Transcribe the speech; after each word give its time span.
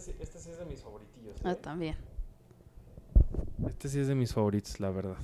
sí, 0.00 0.14
este 0.20 0.38
sí 0.38 0.50
es 0.50 0.58
de 0.58 0.64
mis 0.64 0.80
favoritillos. 0.80 1.36
Ah, 1.44 1.52
¿eh? 1.52 1.54
también. 1.56 1.96
Este 3.68 3.88
sí 3.88 4.00
es 4.00 4.08
de 4.08 4.14
mis 4.14 4.32
favoritos, 4.32 4.80
la 4.80 4.90
verdad. 4.90 5.16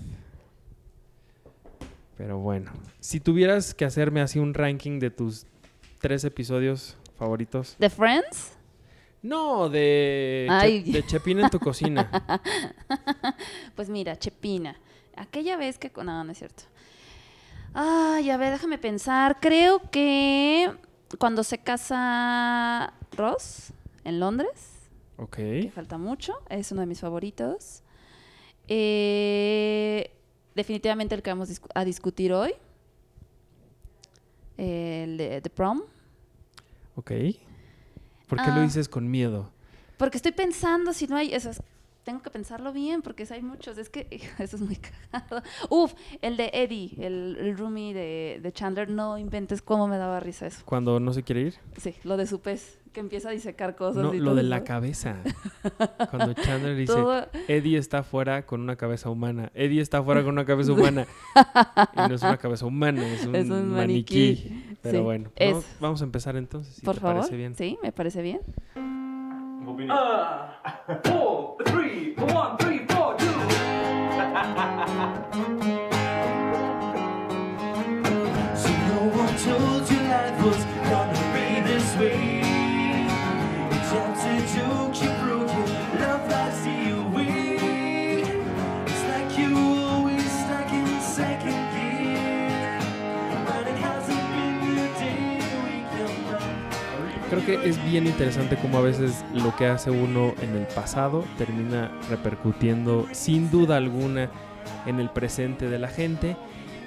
Pero 2.17 2.39
bueno, 2.39 2.73
si 3.01 3.21
tuvieras 3.21 3.75
que 3.75 3.85
hacerme 3.85 4.21
así 4.21 4.39
un 4.39 4.55
ranking 4.55 4.99
de 4.99 5.11
tus 5.11 5.47
tres 6.01 6.25
episodios 6.25 6.97
favoritos. 7.19 7.77
¿The 7.79 7.91
Friends? 7.91 8.53
No, 9.23 9.69
de, 9.69 10.47
Che- 10.61 10.93
de 10.93 11.07
Chepina 11.07 11.43
en 11.45 11.51
tu 11.51 11.59
cocina. 11.59 12.09
Pues 13.75 13.91
mira, 13.91 14.17
Chepina. 14.17 14.77
Aquella 15.17 15.57
vez 15.57 15.79
que... 15.79 15.91
No, 16.03 16.25
no 16.25 16.33
es 16.33 16.39
cierto. 16.39 16.63
Ay, 17.75 18.31
a 18.31 18.37
ver, 18.39 18.53
déjame 18.53 18.79
pensar. 18.79 19.39
Creo 19.41 19.83
que 19.91 20.71
cuando 21.19 21.43
se 21.45 21.59
casa 21.59 22.95
Ross 23.17 23.73
en 24.07 24.21
Londres, 24.21 24.73
Ok. 25.19 25.37
que 25.37 25.71
falta 25.75 25.99
mucho, 25.99 26.35
es 26.49 26.71
uno 26.73 26.81
de 26.83 26.87
mis 26.87 27.01
favoritos. 27.01 27.83
Eh, 28.69 30.11
definitivamente 30.55 31.15
el 31.15 31.23
que 31.23 31.31
vamos 31.31 31.49
a 31.75 31.85
discutir 31.85 32.33
hoy. 32.33 32.53
El 34.57 35.17
de 35.19 35.41
The 35.43 35.51
Prom. 35.51 35.83
Ok. 36.97 37.11
¿Por 38.29 38.39
qué 38.43 38.49
lo 38.49 38.55
Ah. 38.55 38.63
dices 38.63 38.89
con 38.89 39.11
miedo? 39.11 39.51
Porque 39.99 40.17
estoy 40.17 40.33
pensando 40.33 40.93
si 40.93 41.07
no 41.07 41.17
hay 41.17 41.33
esos. 41.35 41.61
Tengo 42.07 42.23
que 42.23 42.31
pensarlo 42.31 42.73
bien 42.73 43.03
porque 43.03 43.27
hay 43.31 43.43
muchos. 43.43 43.79
Es 43.79 43.91
que 43.91 44.07
eso 44.39 44.55
es 44.57 44.63
muy 44.63 44.77
cagado. 44.77 45.43
Uf, 45.71 45.93
el 46.23 46.37
de 46.37 46.51
Eddie, 46.55 46.93
el, 47.05 47.37
el 47.41 47.59
roomie 47.59 47.93
de, 47.93 48.39
de 48.41 48.53
Chandler. 48.53 48.89
No 48.89 49.19
inventes 49.19 49.61
cómo 49.61 49.89
me 49.89 49.99
daba 49.99 50.21
risa 50.21 50.47
eso. 50.47 50.63
Cuando 50.65 51.01
no 51.01 51.13
se 51.13 51.25
quiere 51.25 51.41
ir. 51.41 51.55
Sí, 51.79 51.97
lo 52.05 52.17
de 52.17 52.29
su 52.29 52.41
pez, 52.41 52.79
que 52.93 53.01
empieza 53.01 53.31
a 53.31 53.33
disecar 53.33 53.75
cosas. 53.75 54.05
No, 54.05 54.15
y 54.15 54.19
lo 54.19 54.27
todo 54.27 54.37
de 54.37 54.43
la 54.45 54.63
cabeza. 54.63 55.17
Cuando 56.11 56.33
Chandler 56.35 56.77
dice, 56.77 56.93
Todo- 56.93 57.27
Eddie 57.49 57.77
está 57.77 57.99
afuera 57.99 58.47
con 58.47 58.61
una 58.61 58.77
cabeza 58.77 59.11
humana. 59.11 59.51
Eddie 59.53 59.81
está 59.81 59.99
afuera 59.99 60.23
con 60.23 60.31
una 60.35 60.45
cabeza 60.45 60.73
humana. 60.75 61.09
Y 61.93 62.09
no 62.09 62.15
es 62.15 62.23
una 62.23 62.37
cabeza 62.39 62.67
humana, 62.67 63.05
es 63.05 63.27
un, 63.27 63.35
Es 63.35 63.51
un 63.51 63.73
maniquí. 63.73 64.45
maniquí. 64.45 64.77
Pero 64.81 64.99
Sí, 64.99 65.05
bueno, 65.05 65.31
es- 65.35 65.51
vamos, 65.51 65.67
vamos 65.81 66.01
a 66.03 66.05
empezar 66.05 66.37
entonces. 66.37 66.77
Si 66.77 66.83
Por 66.83 66.95
te 66.95 67.01
favor. 67.01 67.17
parece 67.17 67.37
bien. 67.37 67.57
Sí, 67.57 67.77
me 67.83 67.91
parece 67.91 68.23
bien. 68.23 68.41
Uh, 69.67 69.89
four, 71.05 71.36
que 97.47 97.69
es 97.69 97.83
bien 97.89 98.09
interesante 98.09 98.57
cómo 98.57 98.79
a 98.79 98.83
veces 98.83 99.25
lo 99.33 99.55
que 99.55 99.67
hace 99.67 99.93
uno 99.93 100.35
en 100.43 100.57
el 100.57 100.67
pasado 100.67 101.25
termina 101.39 101.93
repercutiendo 102.11 103.07
sin 103.13 103.53
duda 103.53 103.77
alguna 103.77 104.29
en 104.85 104.99
el 104.99 105.09
presente 105.11 105.69
de 105.69 105.79
la 105.79 105.87
gente. 105.87 106.37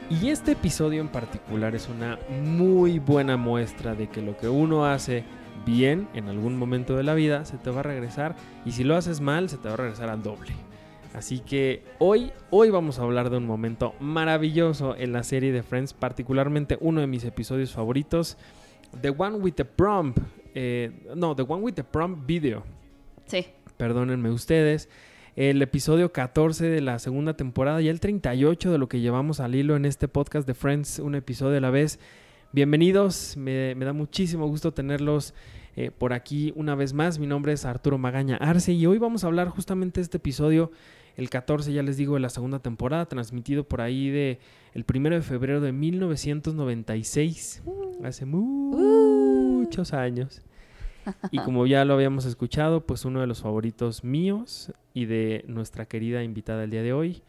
Y 0.09 0.27
este 0.27 0.51
episodio 0.51 0.99
en 0.99 1.07
particular 1.07 1.75
es 1.75 1.87
una 1.87 2.19
muy 2.43 2.99
buena 2.99 3.37
muestra 3.37 3.95
de 3.95 4.09
que 4.09 4.21
lo 4.21 4.35
que 4.35 4.49
uno 4.49 4.85
hace 4.85 5.23
bien 5.65 6.09
en 6.13 6.27
algún 6.27 6.57
momento 6.57 6.97
de 6.97 7.03
la 7.03 7.13
vida 7.13 7.45
se 7.45 7.57
te 7.57 7.69
va 7.69 7.79
a 7.79 7.83
regresar 7.83 8.35
y 8.65 8.73
si 8.73 8.83
lo 8.83 8.97
haces 8.97 9.21
mal 9.21 9.47
se 9.47 9.57
te 9.57 9.69
va 9.69 9.75
a 9.75 9.77
regresar 9.77 10.09
al 10.09 10.21
doble. 10.21 10.51
Así 11.13 11.39
que 11.39 11.85
hoy, 11.99 12.33
hoy 12.49 12.69
vamos 12.69 12.99
a 12.99 13.03
hablar 13.03 13.29
de 13.29 13.37
un 13.37 13.45
momento 13.45 13.95
maravilloso 14.01 14.97
en 14.97 15.13
la 15.13 15.23
serie 15.23 15.53
de 15.53 15.63
Friends, 15.63 15.93
particularmente 15.93 16.77
uno 16.81 16.99
de 16.99 17.07
mis 17.07 17.23
episodios 17.23 17.71
favoritos, 17.71 18.37
The 19.01 19.11
One 19.11 19.37
with 19.37 19.53
the 19.53 19.65
Prom. 19.65 20.13
Eh, 20.55 20.91
no, 21.15 21.35
The 21.35 21.43
One 21.43 21.63
with 21.63 21.73
the 21.73 21.83
Prom 21.83 22.25
Video. 22.25 22.63
Sí. 23.25 23.45
Perdónenme 23.77 24.29
ustedes. 24.29 24.89
El 25.35 25.61
episodio 25.61 26.11
14 26.11 26.67
de 26.67 26.81
la 26.81 26.99
segunda 26.99 27.35
temporada 27.35 27.81
y 27.81 27.87
el 27.87 27.99
38 27.99 28.71
de 28.71 28.77
lo 28.77 28.89
que 28.89 28.99
llevamos 28.99 29.39
al 29.39 29.55
hilo 29.55 29.75
en 29.75 29.85
este 29.85 30.07
podcast 30.07 30.45
de 30.45 30.53
Friends, 30.53 30.99
un 30.99 31.15
episodio 31.15 31.57
a 31.57 31.61
la 31.61 31.69
vez. 31.69 31.99
Bienvenidos, 32.51 33.37
me, 33.37 33.75
me 33.75 33.85
da 33.85 33.93
muchísimo 33.93 34.47
gusto 34.47 34.73
tenerlos 34.73 35.33
eh, 35.75 35.91
por 35.91 36.11
aquí 36.11 36.51
una 36.57 36.75
vez 36.75 36.91
más. 36.91 37.19
Mi 37.19 37.27
nombre 37.27 37.53
es 37.53 37.63
Arturo 37.63 37.97
Magaña 37.97 38.35
Arce 38.35 38.73
y 38.73 38.85
hoy 38.85 38.97
vamos 38.97 39.23
a 39.23 39.27
hablar 39.27 39.47
justamente 39.47 40.01
de 40.01 40.03
este 40.03 40.17
episodio, 40.17 40.71
el 41.15 41.29
14, 41.29 41.71
ya 41.71 41.83
les 41.83 41.95
digo, 41.95 42.15
de 42.15 42.19
la 42.19 42.29
segunda 42.29 42.59
temporada, 42.59 43.05
transmitido 43.05 43.63
por 43.63 43.79
ahí 43.79 44.09
de 44.09 44.39
el 44.73 44.83
primero 44.83 45.15
de 45.15 45.21
febrero 45.21 45.61
de 45.61 45.71
1996, 45.71 47.63
hace 48.03 48.25
muchos 49.59 49.93
años. 49.93 50.41
Y 51.31 51.39
como 51.39 51.65
ya 51.65 51.85
lo 51.85 51.93
habíamos 51.93 52.25
escuchado, 52.25 52.85
pues 52.85 53.05
uno 53.05 53.21
de 53.21 53.27
los 53.27 53.41
favoritos 53.41 54.03
míos 54.03 54.71
y 54.93 55.05
de 55.05 55.43
nuestra 55.47 55.85
querida 55.85 56.23
invitada 56.23 56.63
el 56.63 56.69
día 56.69 56.83
de 56.83 56.93
hoy, 56.93 57.23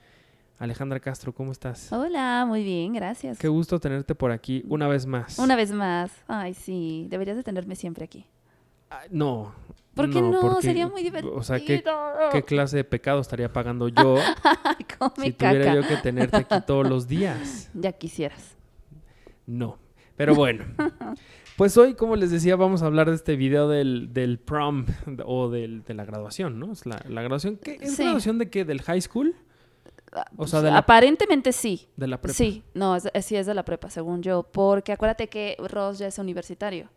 Alejandra 0.58 1.00
Castro, 1.00 1.32
¿cómo 1.32 1.52
estás? 1.52 1.90
Hola, 1.90 2.44
muy 2.46 2.62
bien, 2.62 2.92
gracias. 2.92 3.38
Qué 3.38 3.48
gusto 3.48 3.80
tenerte 3.80 4.14
por 4.14 4.30
aquí 4.30 4.62
una 4.68 4.88
vez 4.88 5.06
más. 5.06 5.38
Una 5.38 5.56
vez 5.56 5.72
más. 5.72 6.12
Ay, 6.28 6.52
sí, 6.52 7.06
deberías 7.08 7.36
de 7.38 7.42
tenerme 7.42 7.76
siempre 7.76 8.04
aquí. 8.04 8.26
Ah, 8.90 9.02
no. 9.10 9.54
¿Por 9.94 10.10
qué 10.10 10.20
no? 10.20 10.40
porque, 10.40 10.66
Sería 10.66 10.86
muy 10.86 11.02
divertido. 11.02 11.34
O 11.34 11.42
sea, 11.42 11.58
¿qué, 11.58 11.82
qué 12.32 12.42
clase 12.42 12.76
de 12.76 12.84
pecado 12.84 13.20
estaría 13.20 13.52
pagando 13.52 13.88
yo 13.88 14.16
si 15.16 15.32
tuviera 15.32 15.64
caca. 15.64 15.74
yo 15.74 15.88
que 15.88 15.96
tenerte 15.96 16.36
aquí 16.36 16.56
todos 16.66 16.88
los 16.88 17.08
días? 17.08 17.70
Ya 17.74 17.92
quisieras. 17.92 18.56
No. 19.46 19.78
Pero 20.16 20.34
bueno. 20.34 20.64
Pues 21.60 21.76
hoy, 21.76 21.92
como 21.92 22.16
les 22.16 22.30
decía, 22.30 22.56
vamos 22.56 22.82
a 22.82 22.86
hablar 22.86 23.10
de 23.10 23.16
este 23.16 23.36
video 23.36 23.68
del, 23.68 24.14
del 24.14 24.38
prom 24.38 24.86
o 25.26 25.50
del, 25.50 25.84
de 25.84 25.92
la 25.92 26.06
graduación, 26.06 26.58
¿no? 26.58 26.72
Es 26.72 26.86
la, 26.86 26.98
la 27.06 27.20
graduación. 27.20 27.58
¿Qué, 27.58 27.76
¿Es 27.82 27.96
Sí. 27.96 28.02
graduación 28.02 28.38
de 28.38 28.48
qué? 28.48 28.64
¿Del 28.64 28.80
high 28.80 29.02
school? 29.02 29.34
O 30.14 30.36
Pues, 30.38 30.50
sea, 30.52 30.62
de 30.62 30.70
la, 30.70 30.78
Aparentemente 30.78 31.52
sí. 31.52 31.86
de 31.98 32.06
la 32.08 32.18
prepa. 32.18 32.32
Sí, 32.34 32.62
no, 32.72 32.96
es- 32.96 33.10
sí 33.26 33.36
es 33.36 33.44
de 33.44 33.52
la 33.52 33.62
prepa, 33.66 33.90
según 33.90 34.22
yo. 34.22 34.42
Porque 34.42 34.92
acuérdate 34.92 35.28
que 35.28 35.58
Ross 35.68 35.98
ya 35.98 36.06
es 36.06 36.18
universitario. 36.18 36.88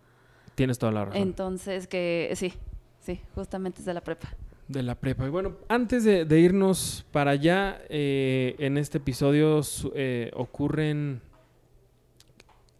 Tienes 0.56 0.80
toda 0.80 0.94
la 0.94 1.03
razón. 1.07 1.22
Entonces, 1.22 1.85
que 1.88 2.31
sí, 2.35 2.53
sí, 3.01 3.19
justamente 3.35 3.80
es 3.81 3.85
de 3.85 3.94
la 3.94 4.00
prepa. 4.01 4.30
De 4.69 4.81
la 4.81 4.95
prepa. 4.95 5.25
Y 5.25 5.30
bueno, 5.30 5.57
antes 5.68 6.06
de, 6.06 6.24
de 6.24 6.40
irnos 6.40 7.06
para 7.12 7.31
allá, 7.31 7.81
eh, 7.90 8.56
en 8.59 8.78
este 8.78 9.00
episodio 9.00 9.59
eh, 9.94 10.31
ocurren, 10.34 11.19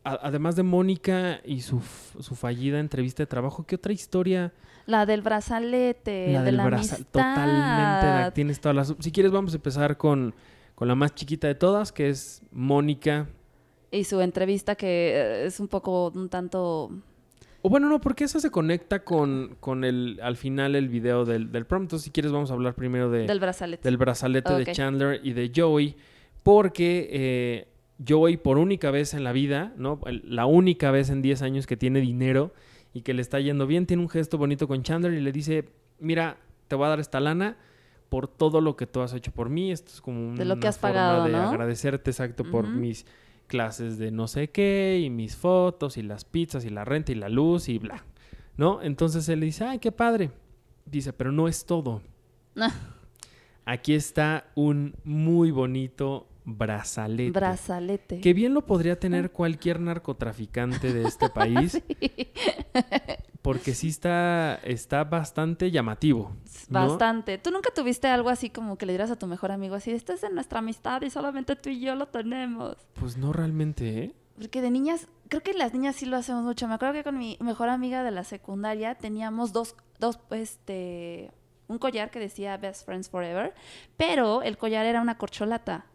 además 0.04 0.56
de 0.56 0.64
Mónica 0.64 1.40
y 1.46 1.62
su, 1.62 1.82
su 2.20 2.36
fallida 2.36 2.80
entrevista 2.80 3.24
de 3.24 3.28
trabajo, 3.28 3.66
¿qué 3.66 3.76
otra 3.76 3.94
historia? 3.94 4.54
La 4.86 5.06
del 5.06 5.22
brazalete, 5.22 6.34
la 6.34 6.40
de 6.40 6.46
del 6.46 6.58
la 6.58 6.66
braza- 6.66 6.96
amistad. 6.96 7.36
Totalmente, 7.36 8.32
tienes 8.36 8.60
todas 8.60 8.76
las... 8.76 8.96
Si 9.00 9.12
quieres 9.12 9.32
vamos 9.32 9.54
a 9.54 9.56
empezar 9.56 9.96
con, 9.96 10.36
con 10.76 10.88
la 10.88 10.96
más 10.96 11.16
chiquita 11.16 11.48
de 11.48 11.56
todas, 11.56 11.92
que 11.92 12.10
es 12.10 12.42
Mónica. 12.52 13.28
Y 13.92 14.04
su 14.04 14.20
entrevista 14.22 14.76
que 14.76 15.14
eh, 15.16 15.46
es 15.46 15.60
un 15.60 15.68
poco, 15.68 16.12
un 16.14 16.28
tanto... 16.28 16.92
O 17.62 17.70
bueno, 17.70 17.88
no, 17.88 18.02
porque 18.02 18.26
esa 18.26 18.42
se 18.42 18.52
conecta 18.52 19.06
con, 19.06 19.56
con 19.62 19.86
el, 19.86 20.20
al 20.22 20.36
final 20.36 20.76
el 20.76 20.90
video 20.90 21.24
del, 21.24 21.50
del 21.50 21.66
prom. 21.66 21.84
Entonces, 21.84 22.04
si 22.04 22.12
quieres 22.12 22.34
vamos 22.34 22.52
a 22.52 22.56
hablar 22.56 22.76
primero 22.76 23.10
de... 23.10 23.26
del 23.26 23.40
brazalete. 23.40 23.88
del 23.88 23.96
brazalete 23.96 24.54
de 24.54 24.66
Chandler 24.74 25.22
y 25.24 25.32
de 25.32 25.50
Joey, 25.56 25.96
porque 26.44 27.08
eh, 27.10 27.68
Joey 28.08 28.38
por 28.38 28.58
única 28.58 28.92
vez 28.92 29.14
en 29.14 29.24
la 29.24 29.32
vida, 29.32 29.74
¿no? 29.78 30.00
La 30.24 30.46
única 30.46 30.92
vez 30.92 31.10
en 31.10 31.22
10 31.22 31.42
años 31.42 31.68
que 31.68 31.78
tiene 31.78 32.02
dinero 32.02 32.54
y 32.94 33.02
que 33.02 33.14
le 33.14 33.22
está 33.22 33.40
yendo 33.40 33.68
bien, 33.68 33.86
tiene 33.86 34.04
un 34.04 34.10
gesto 34.10 34.38
bonito 34.38 34.68
con 34.68 34.84
Chandler 34.84 35.14
y 35.14 35.22
le 35.22 35.32
dice, 35.32 35.70
mira, 36.00 36.38
te 36.68 36.76
voy 36.76 36.86
a 36.86 36.90
dar 36.90 37.00
esta 37.00 37.20
lana 37.20 37.58
por 38.10 38.28
todo 38.28 38.62
lo 38.62 38.76
que 38.76 38.86
tú 38.86 39.02
has 39.02 39.14
hecho 39.14 39.32
por 39.32 39.50
mí, 39.50 39.72
esto 39.72 39.92
es 39.92 40.02
como 40.02 40.28
una 40.28 40.38
De 40.38 40.46
lo 40.46 40.60
que 40.60 40.68
has 40.68 40.78
forma 40.78 40.94
pagado, 40.94 41.24
de 41.26 41.32
¿no? 41.32 41.50
agradecerte 41.50 42.12
exacto 42.12 42.44
por 42.44 42.68
mis 42.68 43.06
clases 43.48 43.98
de 43.98 44.12
no 44.12 44.28
sé 44.28 44.50
qué 44.50 45.02
y 45.04 45.10
mis 45.10 45.36
fotos 45.36 45.98
y 45.98 46.04
las 46.04 46.24
pizzas 46.26 46.66
y 46.66 46.70
la 46.70 46.86
renta 46.86 47.12
y 47.12 47.16
la 47.16 47.30
luz 47.30 47.70
y 47.70 47.80
bla, 47.80 48.06
¿no? 48.56 48.82
Entonces 48.82 49.28
él 49.30 49.40
le 49.40 49.48
dice, 49.48 49.64
ay, 49.64 49.80
qué 49.80 49.92
padre. 49.92 50.32
Dice, 50.86 51.14
pero 51.14 51.32
no 51.32 51.48
es 51.48 51.66
todo. 51.66 52.02
Aquí 53.66 53.94
está 53.94 54.52
un 54.56 54.96
muy 55.04 55.52
bonito 55.52 56.28
brazalete. 56.46 57.32
Brazalete. 57.32 58.22
que 58.22 58.34
bien 58.34 58.54
lo 58.54 58.66
podría 58.66 59.00
tener 59.00 59.32
cualquier 59.32 59.80
narcotraficante 59.80 60.94
de 60.94 61.04
este 61.04 61.30
país. 61.34 61.82
Porque 63.42 63.74
sí 63.74 63.90
está, 63.90 64.56
está 64.64 65.04
bastante 65.04 65.70
llamativo. 65.70 66.32
¿no? 66.70 66.88
Bastante. 66.88 67.38
¿Tú 67.38 67.52
nunca 67.52 67.72
tuviste 67.74 68.08
algo 68.08 68.30
así 68.30 68.50
como 68.50 68.78
que 68.78 68.86
le 68.86 68.94
dieras 68.94 69.12
a 69.12 69.18
tu 69.18 69.28
mejor 69.28 69.52
amigo 69.52 69.76
así, 69.76 69.92
esto 69.92 70.14
es 70.14 70.22
de 70.22 70.30
nuestra 70.30 70.60
amistad 70.60 71.02
y 71.02 71.10
solamente 71.10 71.56
tú 71.56 71.70
y 71.70 71.80
yo 71.80 71.96
lo 71.96 72.08
tenemos? 72.08 72.78
Pues 72.94 73.18
no 73.18 73.34
realmente, 73.34 74.04
¿eh? 74.04 74.16
Porque 74.38 74.62
de 74.62 74.72
niñas, 74.72 75.08
creo 75.28 75.42
que 75.44 75.54
las 75.54 75.74
niñas 75.74 75.96
sí 75.96 76.06
lo 76.06 76.18
hacemos 76.18 76.44
mucho. 76.44 76.68
Me 76.68 76.76
acuerdo 76.76 76.94
que 76.94 77.04
con 77.04 77.18
mi 77.18 77.38
mejor 77.40 77.70
amiga 77.70 78.04
de 78.04 78.12
la 78.12 78.24
secundaria 78.24 78.96
teníamos 78.96 79.54
dos, 79.54 79.76
dos, 80.00 80.20
este, 80.32 81.32
un 81.68 81.78
collar 81.78 82.10
que 82.12 82.20
decía 82.20 82.58
Best 82.58 82.86
Friends 82.86 83.10
Forever, 83.10 83.54
pero 83.98 84.42
el 84.42 84.58
collar 84.58 84.86
era 84.86 85.02
una 85.02 85.18
corcholata. 85.18 85.86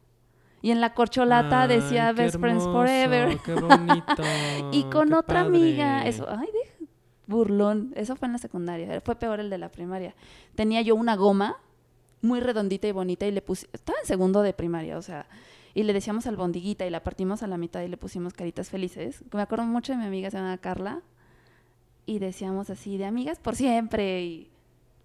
Y 0.60 0.70
en 0.72 0.81
la 0.81 0.93
corcholata 0.94 1.62
Ay, 1.62 1.69
decía 1.81 2.12
Best 2.12 2.38
Friends 2.38 2.64
Forever. 2.64 3.38
Qué 3.44 3.55
bonito. 3.55 4.22
Y 4.72 4.84
con 4.84 5.12
otra 5.12 5.40
amiga, 5.40 6.05
eso, 6.06 6.26
ay, 6.28 6.46
de- 6.46 6.87
burlón, 7.26 7.93
eso 7.94 8.16
fue 8.16 8.26
en 8.26 8.32
la 8.32 8.38
secundaria, 8.38 9.00
fue 9.02 9.14
peor 9.16 9.38
el 9.40 9.50
de 9.50 9.58
la 9.58 9.69
primaria. 9.70 10.14
Tenía 10.55 10.81
yo 10.82 10.94
una 10.94 11.14
goma 11.14 11.56
muy 12.22 12.40
redondita 12.40 12.88
y 12.88 12.93
bonita 12.93 13.26
y 13.26 13.31
le 13.31 13.43
puse, 13.43 13.69
estaba 13.72 13.99
en 14.00 14.06
segundo 14.06 14.43
de 14.43 14.52
primaria, 14.55 14.96
o 14.99 15.02
sea, 15.02 15.26
y 15.75 15.82
le 15.84 15.93
decíamos 15.93 16.26
albondiguita 16.26 16.87
y 16.87 16.90
la 16.90 17.04
partimos 17.04 17.43
a 17.43 17.46
la 17.46 17.56
mitad 17.58 17.82
y 17.82 17.88
le 17.88 17.96
pusimos 17.99 18.32
caritas 18.32 18.70
felices. 18.70 19.22
Me 19.32 19.43
acuerdo 19.43 19.64
mucho 19.66 19.93
de 19.93 19.99
mi 19.99 20.06
amiga, 20.06 20.31
se 20.31 20.38
llama 20.38 20.56
Carla, 20.58 21.02
y 22.06 22.19
decíamos 22.19 22.70
así, 22.70 22.96
de 22.96 23.04
amigas 23.04 23.38
por 23.38 23.54
siempre, 23.54 24.22
y 24.22 24.50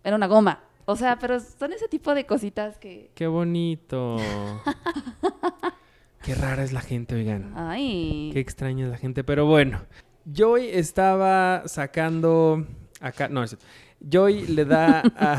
era 0.04 0.16
una 0.16 0.28
goma. 0.28 0.62
O 0.86 0.96
sea, 0.96 1.18
pero 1.18 1.40
son 1.40 1.74
ese 1.74 1.88
tipo 1.88 2.14
de 2.14 2.26
cositas 2.26 2.78
que, 2.78 3.12
Qué 3.16 3.28
bonito. 3.28 4.18
Qué 6.24 6.36
rara 6.36 6.64
es 6.64 6.72
la 6.72 6.82
gente, 6.82 7.16
oigan. 7.16 7.52
ay, 7.56 8.30
Qué 8.34 8.40
extraña 8.40 8.86
es 8.86 8.92
la 8.92 8.98
gente, 8.98 9.24
pero 9.24 9.46
bueno. 9.46 9.82
Joy 10.26 10.68
estaba 10.70 11.64
sacando 11.68 12.66
acá, 13.02 13.28
no. 13.28 13.44
Joy 14.00 14.48
le 14.48 14.66
da 14.66 15.02
a 15.18 15.38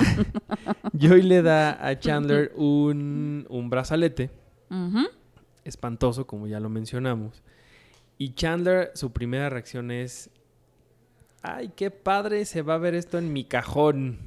Joy 0.92 1.22
le 1.22 1.42
da 1.42 1.86
a 1.86 1.98
Chandler 1.98 2.52
un, 2.56 3.46
un 3.48 3.70
brazalete 3.70 4.30
espantoso, 5.64 6.26
como 6.26 6.46
ya 6.46 6.60
lo 6.60 6.68
mencionamos. 6.68 7.42
Y 8.18 8.34
Chandler, 8.34 8.90
su 8.94 9.12
primera 9.12 9.48
reacción 9.50 9.90
es, 9.90 10.30
ay, 11.42 11.72
qué 11.74 11.90
padre 11.90 12.44
se 12.44 12.62
va 12.62 12.74
a 12.74 12.78
ver 12.78 12.94
esto 12.94 13.18
en 13.18 13.32
mi 13.32 13.44
cajón. 13.44 14.18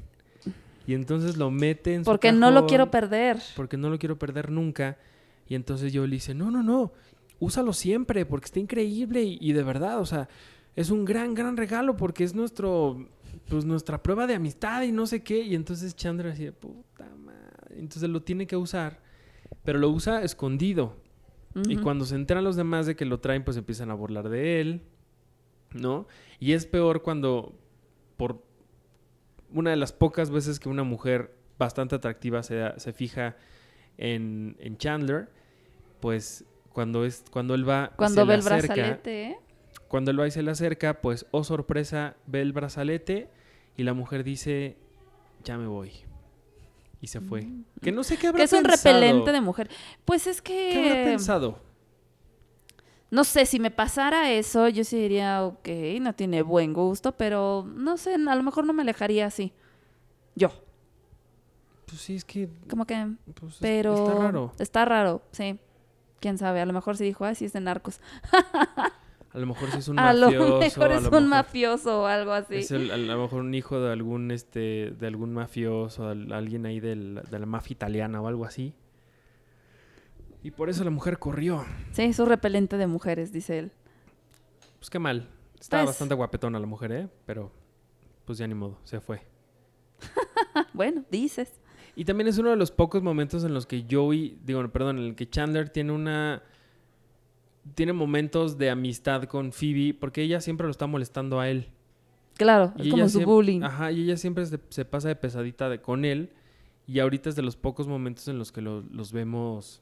Y 0.87 0.93
entonces 0.93 1.37
lo 1.37 1.51
mete 1.51 1.93
en 1.93 2.03
su 2.03 2.05
porque 2.05 2.31
no 2.31 2.49
lo 2.49 2.65
quiero 2.65 2.89
perder. 2.89 3.37
Porque 3.55 3.77
no 3.77 3.89
lo 3.89 3.99
quiero 3.99 4.17
perder 4.17 4.49
nunca. 4.49 4.97
Y 5.47 5.55
entonces 5.55 5.93
yo 5.93 6.07
le 6.07 6.15
dice, 6.15 6.33
no, 6.33 6.49
no, 6.49 6.63
no, 6.63 6.93
úsalo 7.39 7.73
siempre 7.73 8.25
porque 8.25 8.45
está 8.45 8.59
increíble 8.59 9.21
y, 9.21 9.37
y 9.39 9.53
de 9.53 9.63
verdad, 9.63 9.99
o 9.99 10.05
sea, 10.05 10.27
es 10.75 10.89
un 10.89 11.05
gran, 11.05 11.33
gran 11.33 11.57
regalo 11.57 11.97
porque 11.97 12.23
es 12.23 12.33
nuestro, 12.33 13.07
pues 13.49 13.65
nuestra 13.65 14.01
prueba 14.01 14.27
de 14.27 14.35
amistad 14.35 14.83
y 14.83 14.91
no 14.91 15.07
sé 15.07 15.23
qué. 15.23 15.41
Y 15.41 15.55
entonces 15.55 15.95
Chandler 15.95 16.27
así, 16.27 16.45
de, 16.45 16.51
puta 16.51 17.05
madre. 17.15 17.79
Entonces 17.79 18.09
lo 18.09 18.21
tiene 18.21 18.47
que 18.47 18.55
usar, 18.55 19.01
pero 19.63 19.79
lo 19.79 19.89
usa 19.89 20.23
escondido. 20.23 20.95
Y 21.67 21.77
cuando 21.77 22.05
se 22.05 22.13
enteran 22.13 22.43
los 22.43 22.55
demás 22.55 22.85
de 22.85 22.95
que 22.95 23.03
lo 23.03 23.19
traen, 23.19 23.43
pues 23.43 23.57
empiezan 23.57 23.89
a 23.89 23.95
burlar 23.95 24.29
de 24.29 24.61
él, 24.61 24.83
¿no? 25.73 26.07
Y 26.39 26.51
es 26.51 26.67
peor 26.67 27.01
cuando, 27.01 27.57
por 28.15 28.43
una 29.53 29.71
de 29.71 29.75
las 29.77 29.93
pocas 29.93 30.29
veces 30.29 30.59
que 30.59 30.69
una 30.69 30.83
mujer 30.83 31.33
bastante 31.57 31.95
atractiva 31.95 32.43
se, 32.43 32.73
se 32.77 32.93
fija 32.93 33.35
en, 33.97 34.55
en 34.59 34.77
Chandler, 34.77 35.29
pues 35.99 36.45
cuando, 36.73 37.05
es, 37.05 37.23
cuando 37.31 37.55
él 37.55 37.67
va... 37.67 37.91
Cuando 37.95 38.21
se 38.21 38.27
ve 38.27 38.27
le 38.27 38.33
el 38.35 38.39
acerca- 38.47 38.73
brazalete, 38.75 39.23
¿eh? 39.29 39.37
Cuando 39.87 40.11
él 40.11 40.19
va 40.19 40.27
y 40.27 40.31
se 40.31 40.43
le 40.43 40.51
acerca, 40.51 41.01
pues, 41.01 41.25
oh 41.31 41.43
sorpresa, 41.43 42.15
ve 42.25 42.41
el 42.41 42.51
brazalete 42.51 43.29
y 43.77 43.83
la 43.83 43.93
mujer 43.93 44.23
dice, 44.23 44.75
ya 45.43 45.57
me 45.57 45.65
voy. 45.67 45.91
Y 46.99 47.07
se 47.07 47.21
fue. 47.21 47.47
Que 47.81 47.91
no 47.91 48.03
sé 48.03 48.17
qué 48.17 48.27
habrá 48.27 48.39
Mm. 48.43 48.49
Que 48.49 48.55
es 48.55 48.61
un 48.61 48.65
repelente 48.65 49.31
de 49.31 49.39
mujer. 49.41 49.69
Pues 50.03 50.27
es 50.27 50.41
¿Qué 50.41 50.75
habrá 50.77 50.95
que. 51.03 51.03
pensado? 51.09 51.59
No 53.09 53.23
sé, 53.23 53.45
si 53.45 53.59
me 53.59 53.71
pasara 53.71 54.31
eso, 54.31 54.67
yo 54.67 54.83
sí 54.83 54.97
diría, 54.97 55.43
ok, 55.43 55.67
no 56.01 56.13
tiene 56.13 56.41
buen 56.41 56.73
gusto, 56.73 57.13
pero 57.13 57.65
no 57.65 57.95
sé, 57.97 58.15
a 58.15 58.35
lo 58.35 58.43
mejor 58.43 58.65
no 58.65 58.73
me 58.73 58.81
alejaría 58.81 59.25
así. 59.25 59.53
Yo, 60.35 60.49
Pues 61.85 62.01
sí, 62.01 62.15
es 62.17 62.25
que... 62.25 62.49
como 62.69 62.85
que. 62.85 63.07
pues, 63.33 63.53
es- 63.53 63.59
Pero. 63.61 63.93
Está 63.95 64.13
raro. 64.15 64.51
Está 64.59 64.85
raro, 64.85 65.21
sí. 65.31 65.57
Quién 66.19 66.37
sabe, 66.37 66.59
a 66.61 66.65
lo 66.65 66.73
mejor 66.73 66.97
se 66.97 67.03
dijo, 67.05 67.23
ay, 67.25 67.35
sí 67.35 67.45
es 67.45 67.53
de 67.53 67.61
narcos. 67.61 68.01
A 69.33 69.39
lo 69.39 69.45
mejor 69.45 69.69
sí 69.69 69.77
es 69.77 69.87
un 69.87 69.99
a 69.99 70.13
lo 70.13 70.31
mejor 70.31 70.63
a 70.63 70.65
es 70.65 70.77
lo 70.77 70.85
un 70.85 71.03
mejor 71.03 71.21
mafioso 71.29 72.01
o 72.03 72.05
algo 72.07 72.31
así. 72.31 72.55
Es 72.55 72.71
el- 72.71 72.89
a 72.89 72.97
lo 72.97 73.21
mejor 73.21 73.41
un 73.41 73.53
hijo 73.53 73.79
de 73.79 73.91
algún 73.91 74.31
este 74.31 74.91
de 74.97 75.05
algún 75.05 75.31
mafioso, 75.33 76.07
al- 76.07 76.31
alguien 76.33 76.65
ahí 76.65 76.79
del- 76.79 77.21
de 77.29 77.37
la 77.39 77.45
mafia 77.45 77.73
italiana 77.73 78.19
o 78.19 78.27
algo 78.27 78.45
así. 78.45 78.73
Y 80.43 80.51
por 80.51 80.69
eso 80.69 80.83
la 80.83 80.89
mujer 80.91 81.19
corrió. 81.19 81.65
Sí, 81.91 82.03
es 82.03 82.19
un 82.19 82.27
repelente 82.27 82.77
de 82.77 82.87
mujeres, 82.87 83.31
dice 83.31 83.59
él. 83.59 83.71
Pues 84.79 84.89
qué 84.89 84.99
mal. 84.99 85.29
Estaba 85.59 85.83
Pues- 85.83 85.89
bastante 85.95 86.13
guapetona 86.15 86.59
la 86.59 86.67
mujer, 86.67 86.91
¿eh? 86.91 87.07
Pero 87.25 87.51
pues 88.25 88.37
ya 88.37 88.47
ni 88.47 88.53
modo, 88.53 88.77
se 88.83 88.99
fue. 88.99 89.21
Bueno, 90.73 91.03
dices. 91.11 91.51
Y 91.95 92.05
también 92.05 92.27
es 92.27 92.37
uno 92.37 92.49
de 92.51 92.55
los 92.55 92.71
pocos 92.71 93.01
momentos 93.01 93.43
en 93.43 93.53
los 93.53 93.65
que 93.65 93.85
Joey, 93.89 94.37
digo, 94.43 94.67
perdón, 94.69 94.99
en 94.99 95.05
el 95.05 95.15
que 95.15 95.29
Chandler 95.29 95.69
tiene 95.69 95.91
una 95.91 96.43
tiene 97.75 97.91
momentos 97.93 98.57
de 98.57 98.69
amistad 98.69 99.23
con 99.23 99.51
Phoebe 99.51 99.93
porque 99.99 100.21
ella 100.21 100.39
siempre 100.39 100.65
lo 100.67 100.71
está 100.71 100.87
molestando 100.87 101.39
a 101.39 101.49
él. 101.49 101.67
Claro, 102.37 102.71
Y 102.77 102.83
es 102.87 102.91
como 102.91 103.09
su 103.09 103.21
bullying. 103.21 103.61
Ajá, 103.63 103.91
y 103.91 104.03
ella 104.03 104.15
siempre 104.17 104.45
se, 104.45 104.59
se 104.69 104.85
pasa 104.85 105.07
de 105.09 105.15
pesadita 105.15 105.67
de, 105.69 105.81
con 105.81 106.05
él. 106.05 106.31
Y 106.85 106.99
ahorita 106.99 107.29
es 107.29 107.35
de 107.35 107.41
los 107.41 107.55
pocos 107.57 107.87
momentos 107.87 108.27
en 108.29 108.37
los 108.37 108.51
que 108.51 108.61
lo- 108.61 108.81
los 108.91 109.11
vemos 109.11 109.81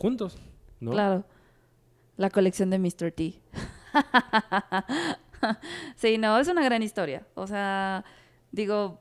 juntos, 0.00 0.38
¿no? 0.80 0.90
Claro. 0.92 1.24
La 2.16 2.30
colección 2.30 2.70
de 2.70 2.78
Mr. 2.78 3.12
T. 3.12 3.40
sí, 5.96 6.18
no, 6.18 6.38
es 6.38 6.48
una 6.48 6.62
gran 6.64 6.82
historia. 6.82 7.26
O 7.34 7.46
sea, 7.46 8.04
digo, 8.52 8.98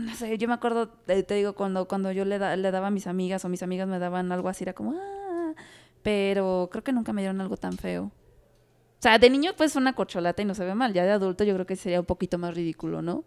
no 0.00 0.14
sé, 0.14 0.36
yo 0.38 0.48
me 0.48 0.54
acuerdo, 0.54 0.88
te, 0.88 1.22
te 1.22 1.34
digo, 1.34 1.54
cuando, 1.54 1.86
cuando 1.86 2.10
yo 2.12 2.24
le, 2.24 2.38
da- 2.38 2.56
le 2.56 2.70
daba 2.70 2.88
a 2.88 2.90
mis 2.90 3.06
amigas 3.06 3.44
o 3.44 3.48
mis 3.48 3.62
amigas 3.62 3.86
me 3.88 3.98
daban 3.98 4.32
algo 4.32 4.48
así, 4.48 4.64
era 4.64 4.72
como, 4.72 4.94
ah, 4.96 5.54
pero 6.02 6.68
creo 6.70 6.82
que 6.84 6.92
nunca 6.92 7.12
me 7.12 7.22
dieron 7.22 7.40
algo 7.40 7.56
tan 7.56 7.76
feo. 7.78 8.04
O 8.04 9.02
sea, 9.04 9.18
de 9.18 9.28
niño 9.30 9.52
pues 9.56 9.72
fue 9.72 9.82
una 9.82 9.92
corcholata 9.92 10.40
y 10.42 10.46
no 10.46 10.54
se 10.54 10.64
ve 10.64 10.74
mal. 10.74 10.92
Ya 10.94 11.04
de 11.04 11.12
adulto 11.12 11.44
yo 11.44 11.54
creo 11.54 11.66
que 11.66 11.76
sería 11.76 12.00
un 12.00 12.06
poquito 12.06 12.38
más 12.38 12.54
ridículo, 12.54 13.02
¿no? 13.02 13.24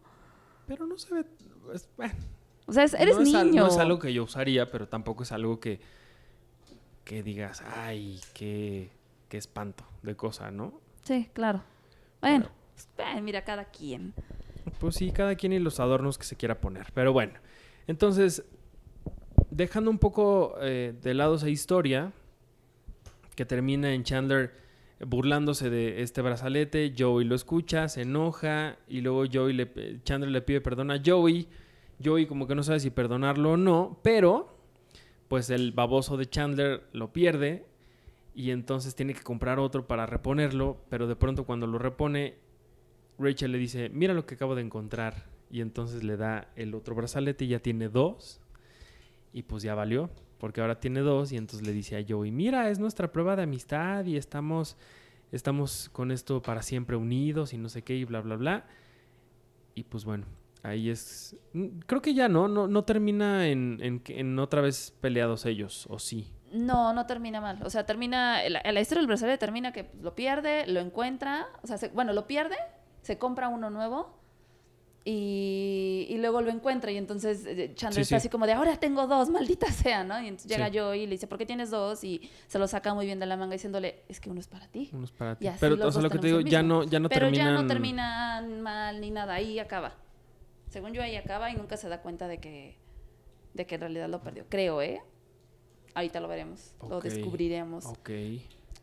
Pero 0.65 0.87
no 0.87 0.97
se 0.97 1.13
ve... 1.13 1.25
es- 1.73 1.87
eh, 1.99 2.11
O 2.65 2.73
sea, 2.73 2.83
es- 2.83 2.95
eres 2.95 3.15
no 3.15 3.21
es 3.21 3.33
al- 3.35 3.47
niño. 3.51 3.61
no 3.63 3.67
es 3.69 3.77
algo 3.77 3.99
que 3.99 4.11
yo 4.11 4.23
usaría, 4.23 4.69
pero 4.71 4.87
tampoco 4.87 5.23
es 5.23 5.31
algo 5.31 5.59
que, 5.59 5.79
que 7.07 7.23
digas, 7.23 7.63
ay, 7.73 8.19
qué, 8.33 8.89
qué 9.29 9.37
espanto 9.37 9.85
de 10.03 10.17
cosa, 10.17 10.51
¿no? 10.51 10.73
Sí, 11.03 11.29
claro. 11.31 11.63
Bueno, 12.19 12.49
eh, 12.97 13.21
mira, 13.21 13.45
cada 13.45 13.63
quien. 13.63 14.13
Pues 14.77 14.95
sí, 14.95 15.11
cada 15.13 15.35
quien 15.35 15.53
y 15.53 15.59
los 15.59 15.79
adornos 15.79 16.17
que 16.17 16.25
se 16.25 16.35
quiera 16.35 16.59
poner. 16.59 16.87
Pero 16.93 17.13
bueno, 17.13 17.31
entonces, 17.87 18.43
dejando 19.49 19.89
un 19.89 19.99
poco 19.99 20.55
eh, 20.59 20.93
de 21.01 21.13
lado 21.13 21.35
esa 21.35 21.47
historia, 21.47 22.11
que 23.35 23.45
termina 23.45 23.93
en 23.93 24.03
Chandler 24.03 24.53
burlándose 24.99 25.69
de 25.69 26.01
este 26.01 26.21
brazalete, 26.21 26.93
Joey 26.97 27.25
lo 27.25 27.35
escucha, 27.35 27.87
se 27.87 28.01
enoja, 28.01 28.79
y 28.89 28.99
luego 28.99 29.23
Joey 29.31 29.53
le, 29.53 30.03
Chandler 30.03 30.31
le 30.31 30.41
pide 30.41 30.59
perdón 30.59 30.91
a 30.91 31.01
Joey. 31.03 31.47
Joey 32.03 32.25
como 32.25 32.47
que 32.47 32.55
no 32.55 32.63
sabe 32.63 32.81
si 32.81 32.89
perdonarlo 32.89 33.53
o 33.53 33.57
no, 33.57 33.97
pero 34.03 34.56
pues 35.27 35.49
el 35.49 35.71
baboso 35.71 36.17
de 36.17 36.27
Chandler 36.27 36.83
lo 36.93 37.11
pierde 37.11 37.65
y 38.33 38.51
entonces 38.51 38.95
tiene 38.95 39.13
que 39.13 39.23
comprar 39.23 39.59
otro 39.59 39.87
para 39.87 40.05
reponerlo, 40.05 40.77
pero 40.89 41.07
de 41.07 41.15
pronto 41.15 41.45
cuando 41.45 41.65
lo 41.67 41.79
repone, 41.79 42.35
Rachel 43.17 43.51
le 43.51 43.57
dice, 43.57 43.89
mira 43.89 44.13
lo 44.13 44.25
que 44.25 44.35
acabo 44.35 44.55
de 44.55 44.61
encontrar. 44.61 45.25
Y 45.49 45.61
entonces 45.61 46.03
le 46.03 46.17
da 46.17 46.51
el 46.55 46.75
otro 46.75 46.93
brazalete 46.93 47.45
y 47.45 47.49
ya 47.49 47.59
tiene 47.59 47.89
dos. 47.89 48.39
Y 49.33 49.43
pues 49.43 49.63
ya 49.63 49.75
valió, 49.75 50.09
porque 50.37 50.61
ahora 50.61 50.79
tiene 50.79 50.99
dos. 50.99 51.31
Y 51.31 51.37
entonces 51.37 51.65
le 51.65 51.73
dice 51.73 51.97
a 51.97 52.05
Joey, 52.07 52.31
mira, 52.31 52.69
es 52.69 52.79
nuestra 52.79 53.11
prueba 53.11 53.35
de 53.35 53.43
amistad 53.43 54.05
y 54.05 54.17
estamos, 54.17 54.77
estamos 55.31 55.89
con 55.89 56.11
esto 56.11 56.41
para 56.41 56.61
siempre 56.61 56.95
unidos 56.95 57.53
y 57.53 57.57
no 57.57 57.69
sé 57.69 57.81
qué 57.81 57.95
y 57.95 58.05
bla, 58.05 58.21
bla, 58.21 58.35
bla. 58.35 58.65
Y 59.73 59.83
pues 59.83 60.05
bueno, 60.05 60.25
ahí 60.63 60.89
es... 60.89 61.35
mm, 61.53 61.79
Creo 61.85 62.01
que 62.01 62.13
ya 62.13 62.27
no, 62.29 62.47
no, 62.47 62.67
no 62.67 62.83
termina 62.83 63.47
en, 63.47 63.79
en, 63.81 64.01
en 64.07 64.39
otra 64.39 64.61
vez 64.61 64.93
peleados 65.01 65.45
ellos, 65.45 65.85
o 65.89 65.99
sí. 65.99 66.31
No, 66.51 66.93
no 66.93 67.05
termina 67.05 67.41
mal. 67.41 67.59
O 67.63 67.69
sea, 67.69 67.85
termina. 67.85 68.47
La, 68.49 68.61
la 68.71 68.79
historia 68.81 69.01
del 69.01 69.07
brazalete 69.07 69.37
termina 69.37 69.73
que 69.73 69.89
lo 70.01 70.15
pierde, 70.15 70.65
lo 70.67 70.79
encuentra. 70.79 71.47
O 71.61 71.67
sea, 71.67 71.77
se- 71.77 71.89
bueno, 71.89 72.13
lo 72.13 72.25
pierde, 72.25 72.55
se 73.01 73.17
compra 73.17 73.49
uno 73.49 73.69
nuevo. 73.69 74.15
Y, 75.09 76.05
y 76.09 76.17
luego 76.17 76.41
lo 76.41 76.49
encuentra. 76.51 76.91
Y 76.91 76.97
entonces 76.97 77.45
eh, 77.45 77.71
Chandler 77.75 77.95
Sí, 77.95 78.01
está 78.01 78.15
sí. 78.19 78.27
así 78.27 78.29
como 78.29 78.45
de 78.45 78.53
ahora 78.53 78.77
tengo 78.77 79.07
dos, 79.07 79.29
maldita 79.29 79.71
sea, 79.71 80.03
¿no? 80.03 80.21
Y 80.21 80.27
entonces 80.27 80.49
llega 80.51 80.67
Sí. 80.67 80.73
yo 80.73 80.93
y 80.93 81.05
le 81.05 81.11
dice, 81.11 81.27
¿por 81.27 81.37
qué 81.37 81.45
tienes 81.45 81.69
dos? 81.69 82.03
Y 82.03 82.29
se 82.47 82.59
lo 82.59 82.67
saca 82.67 82.93
muy 82.93 83.05
bien 83.05 83.19
de 83.19 83.25
la 83.25 83.37
manga 83.37 83.53
diciéndole, 83.53 84.03
es 84.09 84.19
que 84.19 84.29
uno 84.29 84.39
es 84.39 84.47
para 84.47 84.67
ti. 84.67 84.89
Unos 84.93 85.11
para 85.11 85.35
ti. 85.37 85.47
Pero, 85.59 85.75
o 85.87 85.91
sea, 85.91 86.01
lo 86.01 86.09
que 86.09 86.19
te 86.19 86.27
digo, 86.27 86.41
ya 86.41 86.61
no, 86.61 86.83
ya 86.83 86.99
no 86.99 87.07
Pero 87.09 87.27
terminan... 87.27 87.55
ya 87.55 87.61
no 87.61 87.67
terminan 87.67 88.61
mal 88.61 88.99
ni 89.01 89.11
nada. 89.11 89.35
Ahí 89.35 89.59
acaba. 89.59 89.93
Según 90.77 90.93
yo, 90.93 91.01
ahí 91.01 91.15
acaba 91.15 91.49
y 91.49 91.55
nunca 91.55 91.75
se 91.75 91.89
da 91.89 92.03
cuenta 92.03 92.27
de 92.27 92.37
que, 92.37 92.75
de 93.55 93.65
que 93.65 93.73
en 93.75 93.81
realidad 93.81 94.07
lo 94.09 94.21
perdió. 94.21 94.45
Creo, 94.47 94.79
¿eh? 94.83 95.01
Ahorita 95.95 96.19
lo 96.19 96.27
veremos. 96.27 96.75
Lo 96.87 97.01
descubriremos. 97.01 97.85
Ok. 97.87 98.11